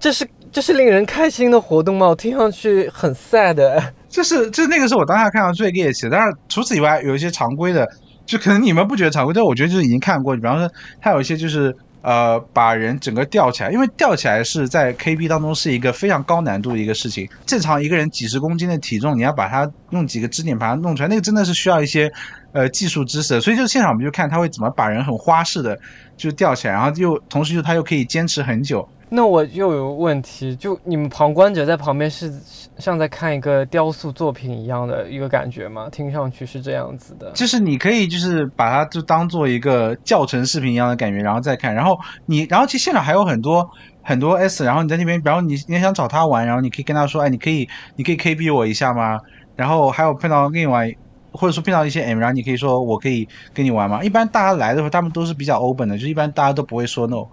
[0.00, 0.28] 这是。
[0.52, 2.08] 这是令人开心的活动吗？
[2.08, 3.92] 我听上去很 sad。
[4.08, 7.88] 这是这那个是我当下看到最猎奇的，但是除此以外，有一些常规的，
[8.26, 10.34] 就可能你们不觉得常规，但我觉得就是已经看过。
[10.34, 10.68] 比方说，
[11.00, 17.28] 它有一些就是呃，把人整个吊起来，因为吊起来是在 KB 当中是一个非常高难度的一个事情。
[17.46, 22.10] 正常一个人几十公斤的体重，你要把它用几个支点把它弄出来，那个真的是需要一些
[22.52, 23.40] 呃技术知识。
[23.40, 25.78] 所以就现场我们就看他会怎么把人很花式的
[26.16, 28.88] 就吊起来，然后又同时就他又可以坚持很久。
[29.12, 32.32] 那我又有问题，就你们旁观者在旁边是
[32.78, 35.88] 像在看一个雕塑作品一样的一个感觉吗？
[35.90, 41.74] 听上去是这样子的，就是你可以就是把它就当做一个教程视频一样的感觉，然后再看。
[41.74, 43.68] 然后你，然后其实现场还有很多
[44.02, 49.18] 很多 S，然后你在那边，然后你你想找他玩，然后你可以跟他说，哎，你可以你可以 KB 我一下吗？
[49.56, 50.88] 然后还有碰到另外，
[51.32, 54.04] 或者说碰到一些 M，然后你可以说我可以跟你玩吗？
[54.04, 57.26] 一般大家来的时候，他们都是比较 open 的，就一般大家都不会说 no。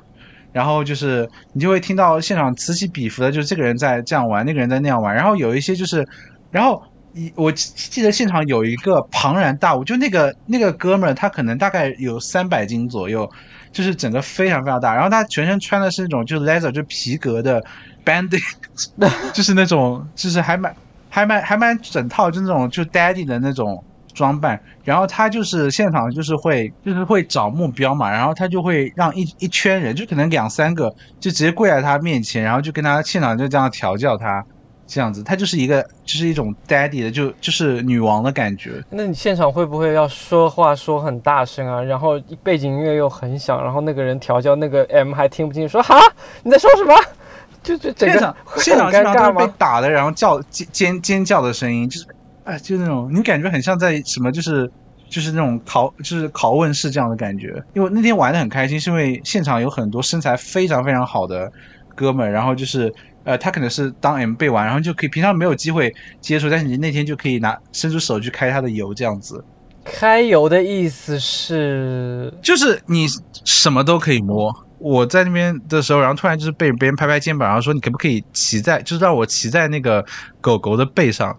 [0.51, 5.13] 然后就是你就会听到现场此起彼伏的，就是这个人在这样玩，那个人在那样玩。
[5.13, 6.07] 然后有一些就是，
[6.49, 6.81] 然后
[7.13, 13.29] 一我记得现场有一个庞然大物，就那个那个哥们儿，他可能大概有三百斤左右，
[13.71, 14.93] 就是整个非常非常大。
[14.95, 17.61] 然后他全身穿的是那种就是 leather 就皮革的
[18.03, 18.41] bandit，
[19.33, 20.75] 就是那种就是还蛮
[21.09, 23.83] 还蛮还蛮整套，就那种就 daddy 的那种。
[24.17, 34.43] 装扮，然后他就是现场就是会 就是会找目标嘛，然后他就会让一一圈人，就可能两三个，就直接跪在他面前，然后就跟他现场就这样调教他，
[34.87, 38.83] 这样子，他就是一个就是一种 daddy 的，就就是女王的感觉。
[38.89, 41.79] 那你现场会不会要说话说很大声啊？
[41.83, 45.95] 然后背景音乐又很响，然后那个人调教那个 M 还听不清，说哈
[46.41, 46.95] 你在说什么？
[47.63, 49.45] 就就现场现场尴尬吗？
[49.45, 52.07] 被打的，然后叫尖尖尖叫的声音，就是。
[52.47, 54.71] 哎，就那种你感觉很像在什么，就是
[55.09, 57.61] 就是那种拷就是拷问式这样的感觉。
[57.73, 61.51] 因为那天玩的很开心，是因为现场有很多身材非常非常好的
[61.93, 62.93] 哥们，然后就是
[63.25, 69.43] 呃，他可能是当 M 被玩，然后就可以平常没有机会接触，但是你那天就可以拿伸出手去开他的油这样子。
[69.83, 73.07] 开油的意思是，就是你
[73.43, 74.55] 什么都可以摸。
[74.79, 80.05] 我在那边的时候，然后突然就是被别人拍拍肩膀，然后说你可不可以骑在，就是让我骑在那个
[80.39, 81.37] 狗狗的背上。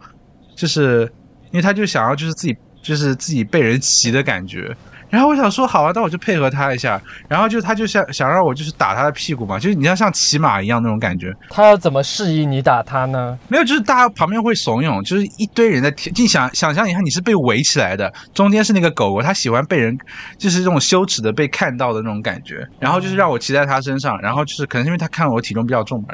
[0.59, 1.11] 就是，
[1.53, 4.77] 因为他就想要就是自己就是自己被人骑的感觉，
[5.09, 11.33] 然后我想说好啊，那我就配合他一下，然后就他就想想让我就是打他的屁股嘛，就是你要像骑马一样那种感觉。
[11.49, 13.39] 他要怎么示意你打他呢？
[13.47, 16.13] 没有，就是大家旁边会怂恿，就是一堆人在听。
[16.17, 19.97] 你想想象一下，你是被围起来的，中间是那个狗狗，它喜欢被人
[20.37, 26.09] 就是这种羞耻的被看到的那种感觉，然后就是让我骑在他身上，然后就是可能因为他看我体重比较重嘛，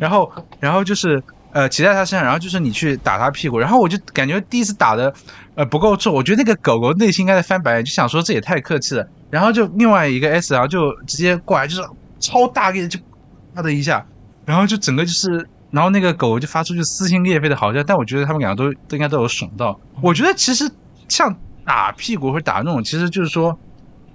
[0.00, 1.22] 然后然后就是。
[1.50, 5.12] 呃，骑在他身上，然后就是你去打他屁股，然后我就感觉第一次打的，
[5.54, 6.14] 呃，不够重。
[6.14, 9.08] 我觉得那个狗狗内心应该在翻白眼，就想说这也太客气了。
[9.30, 11.82] 然后就另外一个 S，然后就直接过来，就是
[12.20, 13.00] 超大力就
[13.54, 14.04] 啪的一下，
[14.44, 17.82] 然后就整个就是，然后那个狗就发出就撕心裂肺的嚎叫。
[17.82, 19.78] 但我觉得他们两个都都应该都有爽到。
[20.02, 20.70] 我觉得其实
[21.08, 21.34] 像
[21.64, 23.58] 打屁股或者打那种，其实就是说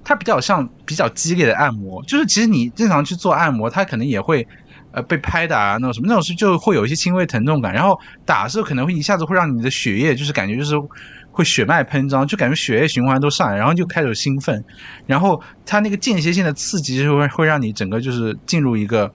[0.03, 4.47] 它比较像比较激烈的按摩，就是其实你正常去做按摩，它可能也会。
[4.93, 10.75] 呃，被拍打啊，那种什么那种是就会有一些轻微疼痛感，然后打的时候可能会一下子会让你的血液就是感觉就是
[11.31, 14.63] 会血脉喷张，就感觉血液循环都上来，然后就开始兴奋，
[15.07, 19.11] 然后它那个间歇性的刺激就会会让你整个就是进入一个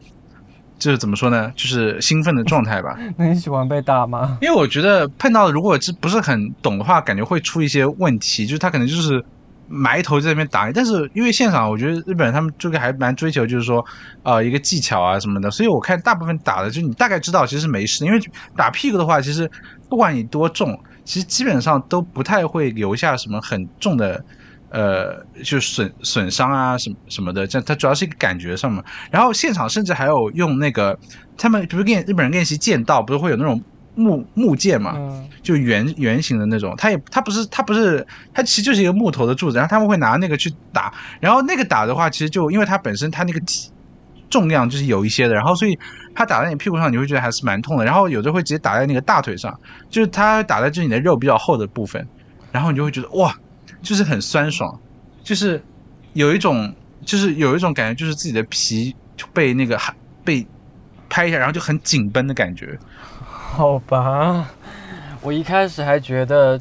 [0.81, 2.99] 就是怎么说呢，就是兴奋的状态吧。
[3.17, 4.37] 那你喜欢被打吗？
[4.41, 9.25] 因为我觉得碰到如果是不是很懂的话，感觉会出一些问题，就是他可能就是。
[9.69, 13.85] 埋头在那边打，但是因为现场，我觉得日本人他们这个还蛮追求，就是说，
[14.23, 18.19] 呃，一个技巧啊什么的，所以我看大部分打的就你大概知道其实没事，因为
[18.57, 19.51] 打屁股的话，其实
[19.89, 24.25] 不管你多重，其实基本上都不太会留下什么很重的，
[24.71, 28.83] 呃，就损损伤啊什么什么的，这它主要是一个感觉上嘛。
[29.11, 30.99] 然后现场甚至还有用那个
[31.37, 33.63] 他们比如练日本人练习剑道，不是会有那种。
[33.99, 34.93] 木木剑嘛，
[35.43, 43.71] 就圆圆形的那种，它也它不是它不是它其实就是一个木头的柱子，然后他们会拿那个去打，然后那个打的话，其实就因为它本身它那个体
[44.31, 45.77] 重量就是有一些的，然后所以
[46.15, 49.59] 它打在你屁股上，你会觉得还是蛮痛的，然后有的会直接打在那个大腿上，
[49.91, 52.07] 就是它打在就是你的肉比较厚的部分，
[52.53, 53.35] 然后你就会觉得哇，
[53.83, 54.79] 就是很酸爽，
[55.25, 55.61] 就是
[56.13, 56.73] 有一种
[57.05, 58.95] 就是有一种感觉，就是自己的皮
[59.33, 59.77] 被那个
[60.25, 60.47] 被
[61.09, 62.79] 拍一下，然后就很紧绷的感觉。
[63.59, 64.49] 好吧，
[65.21, 66.57] 我一开始还觉得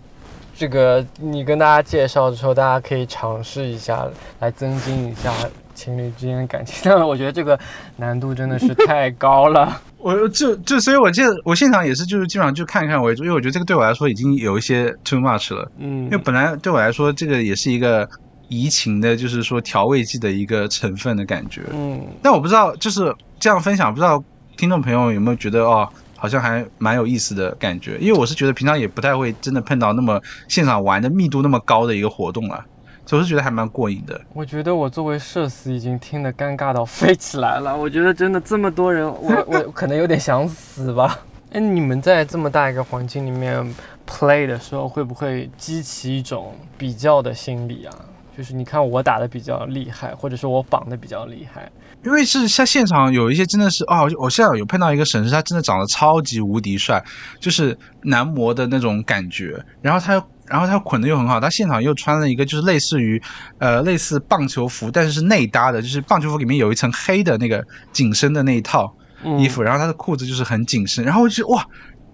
[0.55, 4.07] 这个你跟大家介绍的时候，大家可以尝试一下，
[4.39, 5.31] 来增进一下
[5.75, 6.81] 情侣之间的感情。
[6.83, 7.59] 但我觉得这个
[7.97, 9.79] 难度真的是太高了。
[10.01, 15.71] 我就就所以，我记得我现场也是，就是基本上就看一看为主，因为我觉得这个对我来说已经有一些 too much 了。
[15.77, 18.09] 嗯，因为本来对我来说，这个也是一个
[18.47, 21.61] 怡情的，就是说调味剂的一个成分的感觉。
[21.71, 24.23] 嗯，但我不知道就是这样分享，不知道。
[24.57, 25.87] 听众朋友有没有觉得哦，
[26.17, 27.97] 好像还蛮有意思的感觉？
[27.99, 32.65] 因为我是觉得平常也不太会真的碰到那么现场玩的密度那么高的一个活动了，
[33.05, 34.19] 所以我是觉得还蛮过瘾的。
[34.33, 37.77] 我觉得我作为社死已经听得尴尬到飞起来了。
[37.77, 41.19] 我觉得真的这么多人，我 我可能有点想死吧。
[41.51, 43.73] 哎，你们在这么大一个环境里面
[44.05, 47.95] play 的时候，会不会激起一种比较的心理啊？
[48.37, 51.67] 就是你看我打的比较厉害，或者说我绑的比较厉害，
[52.05, 57.03] 因为是像现场有一些真的是哦，我现在有碰到一个神师，他真的长得超级无敌帅，
[57.39, 59.59] 就是男模的那种感觉。
[59.81, 63.19] 然后他，然后他捆的又很好，他现场又穿了一个就是类似于
[63.57, 68.95] 呃类似棒球服，但是是内搭的，就是棒球服里面有一层黑的那个紧身的那一套
[69.39, 71.65] 衣服，然后他的裤子就是很紧身，然后我就哇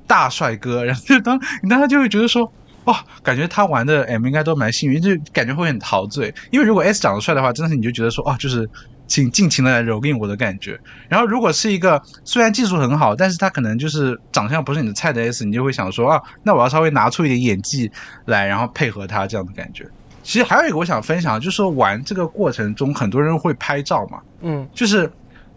[0.07, 2.49] 大帅哥，然后就当你当时就会觉得说。
[2.85, 6.33] 哇，感觉他玩的 M 应该都蛮幸运，就感觉会很陶醉。
[6.51, 8.69] 因为如果 S 长得帅的话，真的是你就觉得说，哦，就是
[9.07, 10.77] 请尽情的来蹂躏我的感觉。
[11.07, 17.89] 然后如果是一个虽然技术很好，但是他可能就是长相不是你的菜的 S，你就会想说，啊，那我要稍微拿出一点演技
[18.25, 19.87] 来，然后配合他这样的感觉。
[20.21, 25.11] 其实还有一个我想分享，就是说玩这个过程中，很多人会拍照嘛，嗯，就是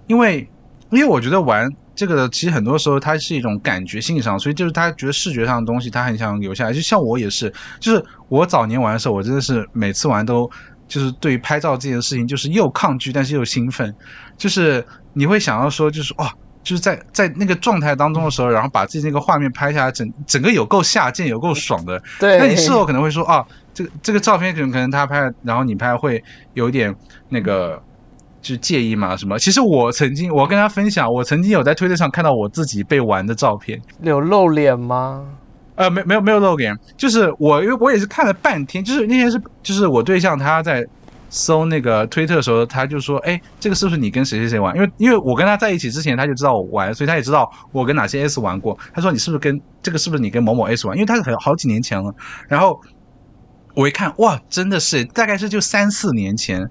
[0.07, 0.49] 因为
[0.91, 1.68] 因为我觉得玩。
[1.97, 6.72] 这个其实很多时候它是一种感觉性上，所以就是他觉得视觉上的东西他很想留下来。
[6.72, 10.49] 就像我也是，就是我早年玩的时候，我真的是每次玩都
[10.86, 13.92] 就是对于拍照这件事情就是又抗拒但是又兴奋，
[14.36, 14.84] 就是
[15.14, 16.30] 你会想要说就是哇，
[16.62, 22.01] 就是在在那个状态当中的时候，然后把自己那个画面拍下来，整整个有够下贱有够爽的。
[22.20, 22.38] 对。
[22.38, 23.42] 那你事后可能会说啊，
[23.72, 26.22] 这个这个照片可能可能他拍，然后你拍会
[26.53, 26.94] 有点
[27.30, 27.82] 那个。
[28.47, 29.16] 就介意吗？
[29.16, 29.36] 什么？
[29.38, 35.24] 其实我曾经，我跟他分享，我曾经有在推特上看到我自己被玩的照片，有露脸吗？
[35.74, 36.74] 呃，没，没有，没有露脸。
[36.97, 38.84] 就是我，因为我也是看了半天。
[38.84, 40.86] 就是那天是，就是我对象他在
[41.28, 48.78] 搜那个推特的时候，他就说：“哎，这个是不是你跟谁谁谁玩？”因为，因为我跟他在一起之前，他就知道我玩，所以他也知道我跟哪些 S 玩过。
[48.94, 49.99] 他说：“你是不是跟这个？
[49.99, 52.14] 是不是你跟某某 S 玩？”因为他是很好几年前了。
[52.49, 52.80] 然后
[53.74, 56.66] 我一看，哇，真的是，大概是就三四年前。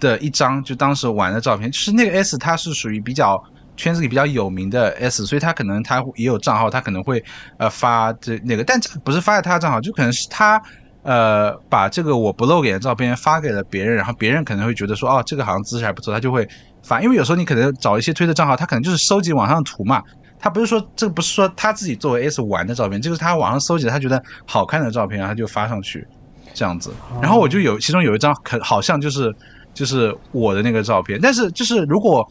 [0.00, 3.40] 的一张就当时玩的照片，就是那个 S，他是属于比较
[3.76, 7.22] 圈子里比较有名的 S，所以他可能他也有账号，他可能会
[7.58, 10.60] 呃发这那个，但这不是发在他的账号，就可能是他
[11.02, 16.46] 呃把这个我不露脸的照片发给了别人，然后别人可能会觉得说哦这个好像姿势还不错，他就会
[16.82, 20.02] 发，因为有时候你可能找一些推的账号，他可能就是收集网上的图嘛，
[20.38, 26.06] 他不是说这个不是说他自己作为 S 玩的照片，这个是他网上搜集他觉得好看的照片，然后他就发上去
[26.52, 26.92] 这样子，
[27.22, 29.34] 然后我就有其中有一张可好像就是。
[29.80, 32.28] 就是我的那个照片，但是就是如果，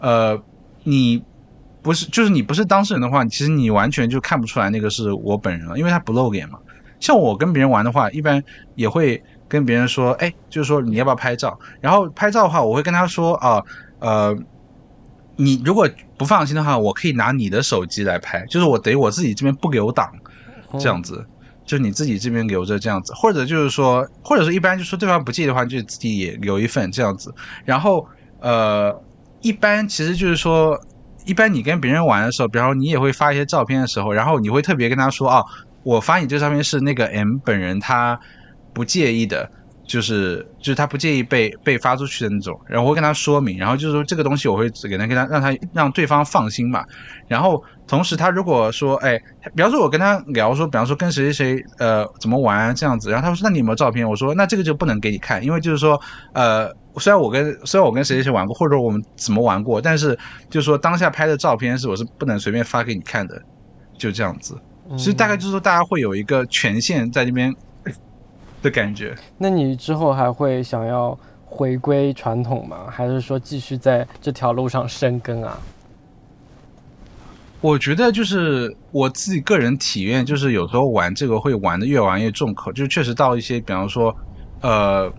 [0.00, 0.38] 呃，
[0.84, 1.24] 你
[1.80, 6.58] 不是就是你不是当事人的话，其实你完全就看不出来那个是我本人了，因为他不露脸嘛。
[7.00, 8.44] 像我跟别人玩的话，一般
[8.74, 11.58] 也会跟别人说，哎，就是说你要不要拍照？
[11.80, 13.62] 然后拍照的话，我会跟他说啊，
[14.00, 14.36] 呃，
[15.36, 15.88] 你如果
[16.18, 20.12] 不放心的话，我可以拿你的手机来拍，就是我等于我自己这边不留档，
[20.78, 21.24] 这样子。
[21.70, 27.32] 就你自己这边留着这样子，或者就是说，或者说一般就说对方不介意的话，就自己也留一份这样子。
[27.64, 28.04] 然后
[28.40, 28.92] 呃，
[29.40, 30.76] 一般其实就是说，
[31.26, 35.40] 一般你跟别人玩的时候，比方说你也会发一些照片的时候，然后你会特别跟他说啊，
[35.84, 38.18] 我发你这照片是那个 M 本人他
[38.74, 39.48] 不介意的。
[39.90, 46.84] 就是就是他不介意被被发出去的那种，然后我会跟他说明，然后就是说这个东西我会给他跟他让他让对方放心嘛。
[47.26, 49.18] 然后同时他如果说哎，
[49.56, 54.08] 比方说我跟他聊说，比方说跟谁谁谁呃怎么玩这样子，然后他说那你有没有照片？
[54.08, 56.00] 我说那这个就不能给你看，因为就是说
[56.34, 60.16] 呃虽然我跟虽然我跟谁谁谁玩过，或者我们怎么玩过，但是
[60.48, 63.42] 就是说当下拍的照片是我是不能随便发给你看的，
[63.98, 64.56] 就这样子。
[64.96, 67.52] 其实大概就是说大家会有一个权限在那边。
[68.62, 72.86] 的感觉，那你之后还会想要回归传统吗？
[72.90, 75.58] 还是说继续在这条路上深耕啊？
[77.60, 84.14] 我觉得就是我自己个人体验，就是有时候玩这个会玩的越玩越重口，就是确实到一些，比方说，
[84.60, 85.12] 呃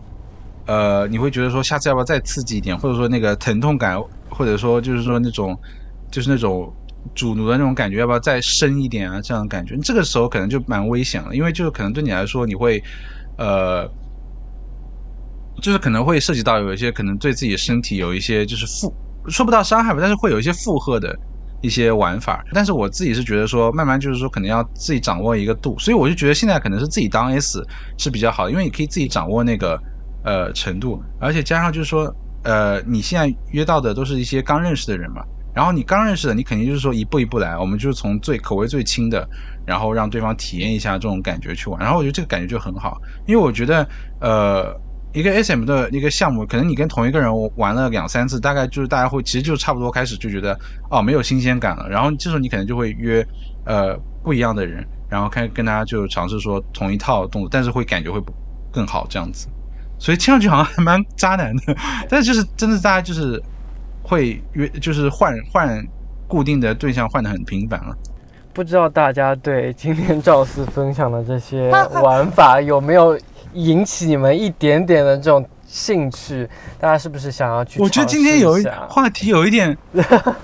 [0.66, 5.56] 呃，你会觉得说下次要不要再刺激一点，或者说那个疼痛感，或者说就是说那种
[6.10, 6.74] 就是那种
[7.14, 9.20] 主奴的那种感觉，要不要再深一点啊？
[9.22, 12.82] 这样的感觉，这个时候可能就蛮危险了，因为就是可能对你来说你会。
[13.38, 13.88] 呃，
[15.62, 18.96] 就是可能会涉及到有一些可能对自己身体有一些就是负
[19.30, 21.16] 说不到伤害吧，但是会有一些负荷的
[21.62, 22.42] 一些玩法。
[22.54, 27.64] 但是我自己是觉得说，慢慢就是说可能要自己掌握一个度，所以我就觉得现在可能是自己当 S
[27.98, 29.80] 是比较好的，因为你可以自己掌握那个
[30.24, 32.12] 呃程度，而且加上就是说
[32.44, 35.22] 呃你现在约到的都是一些刚认识的人嘛。
[35.54, 39.28] 然后你刚认识的，你肯定就是说一步一步来，我们就是从最口味最轻的，
[39.66, 41.80] 然后让对方体验一下这种感觉去玩。
[41.82, 43.88] 然后我觉得这个感觉就很好，因为我觉得，
[44.20, 44.74] 呃，
[45.14, 50.58] 一个 SM 的一个项目，可能你跟同一个人玩了两三次，大概就是大家会其实就差不多开始就觉得
[50.90, 53.26] 哦没有新鲜感了，然后这时候你可能就会约
[53.66, 58.22] 呃不一样的人，然后开跟大家就尝试说同一套动作，但是会感觉会
[58.72, 59.48] 更好这样子，
[60.00, 61.76] 所以听上去好像还蛮渣男的，
[62.08, 63.42] 但是就是真的大家就是
[64.02, 65.84] 会约就是换换
[66.28, 67.96] 固定的对象换的很频繁了。
[68.54, 71.70] 不知道大家对今天赵四分享的这些
[72.04, 73.18] 玩法有没有？
[73.54, 76.48] 引起你们一点点的这种兴趣，
[76.80, 77.82] 大家是不是想要去？
[77.82, 79.78] 我觉得今天有一话题有一点，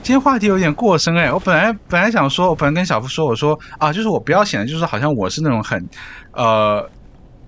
[0.04, 1.32] 今天话题有点过深哎。
[1.32, 5.88] 我本来本来想说，我本来跟小付说，我说啊，就是我不要显得就是好像我是那种很
[6.34, 6.86] 呃，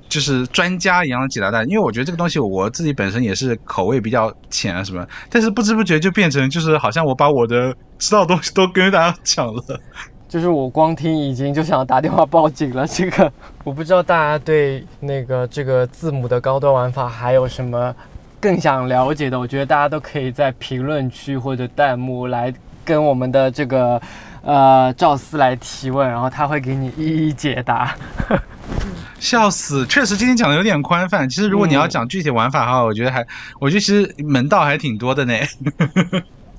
[0.10, 9.64] 就是专家一样的解答大家，因为我觉得这个东西我自己本身也是口味比较浅啊什么，但是不知不觉就变成就是好像我把我的知道的东西都跟大家讲了。
[10.28, 12.86] 就是我光听已经就想打电话报警了。
[12.86, 13.32] 这个
[13.64, 17.96] 我不知道大家对那个这个字母的高端玩法还有什么
[18.40, 19.40] 更想了解的？
[19.40, 22.54] 我觉得大家都可以在评论区或者弹幕来
[22.86, 24.00] 跟我们的这个
[24.42, 27.96] 呃赵思来提问，然后他会给你一一解答。
[29.20, 31.28] 笑死，确实今天讲的有点宽泛。
[31.28, 33.26] 其实如果你要讲具体玩法的话，我觉得还
[33.60, 35.34] 我觉得其实门道还挺多的呢。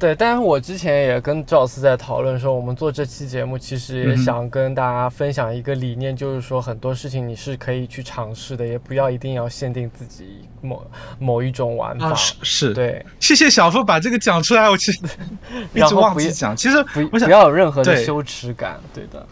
[0.00, 10.82] 对，但是我之前也跟赵思在讨论说，我们做这期节目其实也想跟大家分享一个理念，就是说很多事情你是可以去尝试的，也不要一定要限定自己某
[11.18, 12.14] 某一种玩法。
[12.14, 13.04] 是是，对。
[13.20, 15.00] 谢谢小付把这个讲出来，我其实
[15.74, 16.56] 一直忘记讲。
[16.56, 19.26] 其实不不要有任何的羞耻感，对的。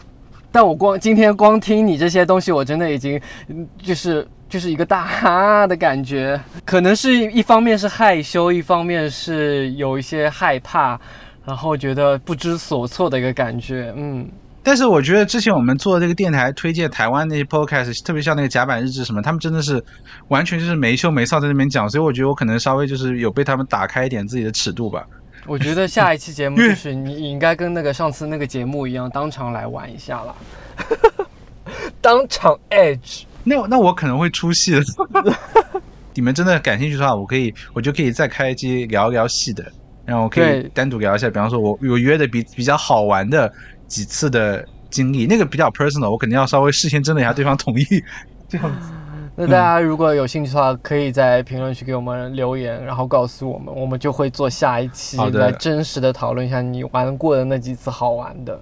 [0.51, 3.19] 但我光今天光听你这些东西，我真的已经
[3.81, 4.27] 就是。
[4.49, 10.99] 就是一个大哈的感觉，可能是一方面是害羞，一方面是有一些害怕，
[11.45, 13.93] 然后觉得不知所措的一个感觉。
[13.95, 14.27] 嗯，
[14.63, 19.83] 但是我觉得之前我们做这个电台推荐台湾那些 podcast，特别像那个甲板日志什么，他们真的是
[20.29, 25.05] 完全就是没羞没臊在那边讲，所以我觉得我可能稍微就是有被他们打开一点自己的尺度吧。
[25.45, 30.35] 我觉得下一期节目 就是你应该跟那个上次那个节目一样，当场来玩一下了，
[32.01, 33.23] 当场 edge。
[33.49, 34.81] 那那我可能会出戏了。
[36.13, 39.63] 你们真的感兴趣的话，我可以，我就可以再开机聊一聊戏的，
[40.05, 41.27] 然后我可以单独聊一下。
[41.29, 43.51] 比方说，我我约的比比较好玩的
[43.87, 47.85] 几次的经历，那个比较 personal，我肯定要稍微事先征得一下对方同意，
[48.49, 48.91] 这样子。
[49.37, 58.59] 那大家如果有兴趣的话，可以在评论区给我们留言，然后告诉我们，我们就会做下一期来真实的讨论一下你玩过的那几次好玩的。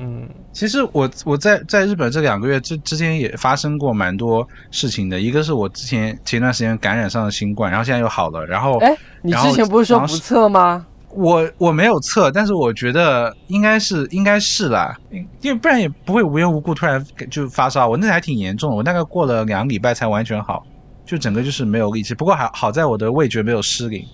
[0.00, 5.20] 嗯，其实我我在在日本这两个月之之间也发生过蛮多事情的。
[5.20, 8.46] 一个是我之前前段时间感染上了新冠，然后现在又好了。
[8.46, 10.86] 然后，哎，你之前不是说不测吗？
[11.10, 14.96] 我我没有测，但是我觉得应该是应该是啦，
[15.40, 17.88] 因为不然也不会无缘无故突然就发烧。
[17.88, 20.64] 我那还挺严重的，我大概过了两个礼拜才完全好，
[21.04, 22.14] 就整个就是没有力气。
[22.14, 24.04] 不过还好在我的味觉没有失灵，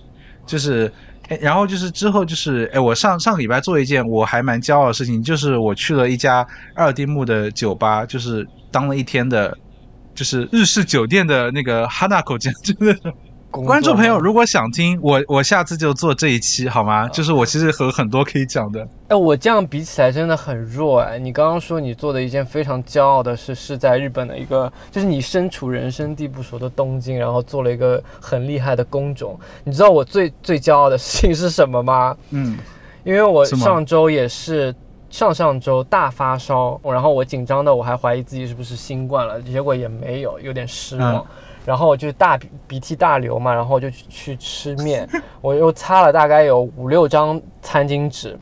[0.47, 0.91] 就是。
[1.29, 6.45] 哎，然后就是之后就是，哎，我上上个礼拜做一件我还蛮骄傲的事情，就是我去了一家
[6.75, 9.57] 二丁目的酒吧，就是当了一天的，
[10.13, 12.95] 就是日式酒店的那个哈纳口酱，真的。
[13.63, 17.07] 观众朋友，如果想听我，我下次就做这一期好吗？
[17.09, 18.87] 就是我其实和很多可以讲的。
[19.07, 21.19] 哎，我这样比起来真的很弱哎。
[21.19, 29.39] 你刚刚说你做的一件非常骄傲的事，是在日本的一个，就是你身处人生地不熟的东京，然后做了一个很厉害的工种。
[29.63, 32.15] 你知道我最 最骄傲的事情是什么吗？
[32.31, 32.57] 嗯，
[33.03, 34.73] 因为我上周也是
[35.09, 41.25] 上上周大发烧，然后我紧张的我还怀疑自己是不是新冠了，结果也没有，有点失望。
[41.65, 45.07] 然后就大鼻鼻涕大流嘛，然后就去吃面，
[45.41, 48.37] 我又擦了大概有五六张餐巾纸，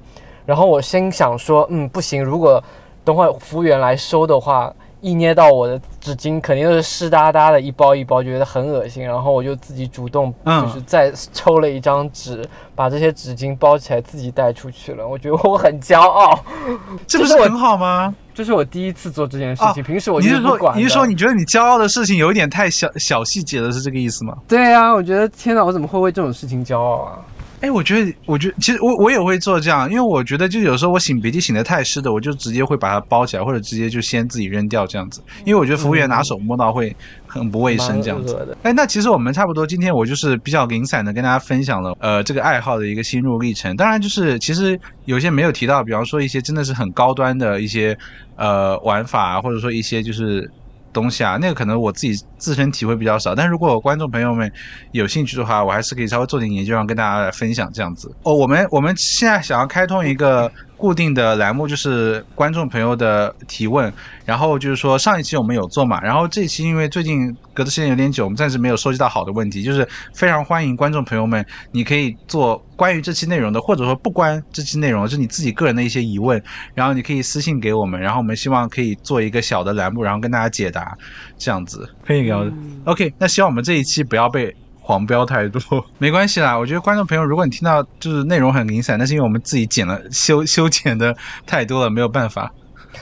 [0.46, 2.64] 然后我心想说，嗯，不行，如果
[3.04, 4.74] 等会服务员来收的话。
[5.04, 9.04] 一捏到我的纸巾，肯定是湿哒哒的，一包一包，觉得很恶心。
[9.04, 12.42] 然后我就自己主动，就是再抽了一张纸，
[12.74, 15.06] 把这些纸巾包起来，自己带出去了。
[15.06, 16.40] 我觉得我很骄傲，
[17.06, 18.16] 这不是很好吗？
[18.34, 19.84] 这是我第一次做这件事情。
[19.84, 24.34] 平时我就是说，你是说你觉得你骄傲的事情有一点太小小细节了，是这个意思吗？
[24.48, 27.20] 对啊，我觉得天哪，我怎么会为这种事情骄傲啊？
[27.64, 35.24] 哎，我觉得，我觉得其实我我也会做这样，因为我觉得就有时候我擤鼻涕擤的太湿的，我就直接会把它包起来，或者直接就先自己扔掉这样子。
[35.46, 36.94] 因为我觉得服务员拿手摸到会
[37.26, 38.58] 很不卫生这样子。
[38.64, 43.74] 哎，那其实我们差不多，今天我就是比较零散的跟大家分享了呃这个爱好的一个心路历程。
[43.78, 47.98] 当然就是其实有些没有提到，比方说一些真的是很高端的一些
[48.36, 50.52] 呃玩法，或者说一些就是
[50.92, 53.34] 东西啊，那个可能我自己自身体会比较少。
[53.34, 54.52] 但如果观众朋友们
[54.92, 58.14] 有兴趣的话，我还是可以稍微做点研究，然后跟大家来分享这样子。
[58.24, 60.52] 哦，我们我们现在想要开通一个。
[60.76, 63.94] 固定的栏目就是观众朋友的提问，
[64.26, 80.98] 然后就是说上一期我们有做嘛，然后这一期因为最近隔的时间有点久，我们暂时没有收集到好的问题，就是非常欢迎观众朋友们，你可以做关于这期内容的，或者说不关这期内容，是你自己个人的一些疑问，然后你可以私信给我们，然后我们希望可以做一个小的栏目，然后跟大家解答，
[81.38, 82.52] 这样子可以聊。
[82.86, 84.56] OK，那希望我们这一期不要被。
[84.86, 85.62] 黄标太多，
[85.98, 86.60] 没关系啦。
[86.60, 91.16] 我觉得观众朋友，如果你听到就是内容很零散，那是因为我们自己剪了修修剪的
[91.46, 92.52] 太多了，没有办法。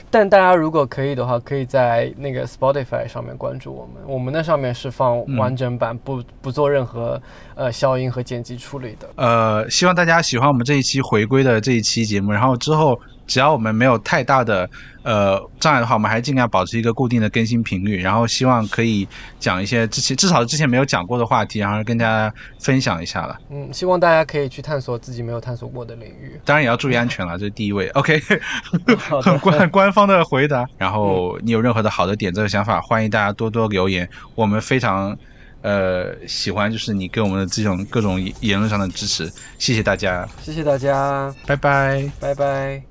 [0.08, 7.20] 但大家如果可以的话，可以在那个 Spotify 上面关注我们，我们那上面是放完整版，不不做任何
[7.56, 9.08] 呃消音和剪辑处理的。
[9.16, 12.96] 呃，希望大家喜欢我们这一期回归的这一期节目，然后之后。
[13.32, 14.68] 只要我们没有太大的
[15.04, 19.08] 呃障碍的话，我们还尽量保持一个固定的更新频率，然后希望可以
[19.40, 22.30] 讲一些之前至少之前没有讲过的话题，然后跟大家
[22.60, 23.38] 分享一下了。
[23.48, 27.88] 嗯，希望大家可以去探索自己没有探索过的领域，当然也要注意安全了，这是第一位。
[27.94, 28.20] OK，
[29.22, 30.66] 很官官方的回答。
[30.76, 35.16] 然后你有任何的好的点子和想法，欢迎大家多多留言，我们非常。
[35.62, 42.82] 呃，喜欢就是你给我们的这种各种言论上的支持，谢谢大家，谢谢大家，拜拜，拜拜。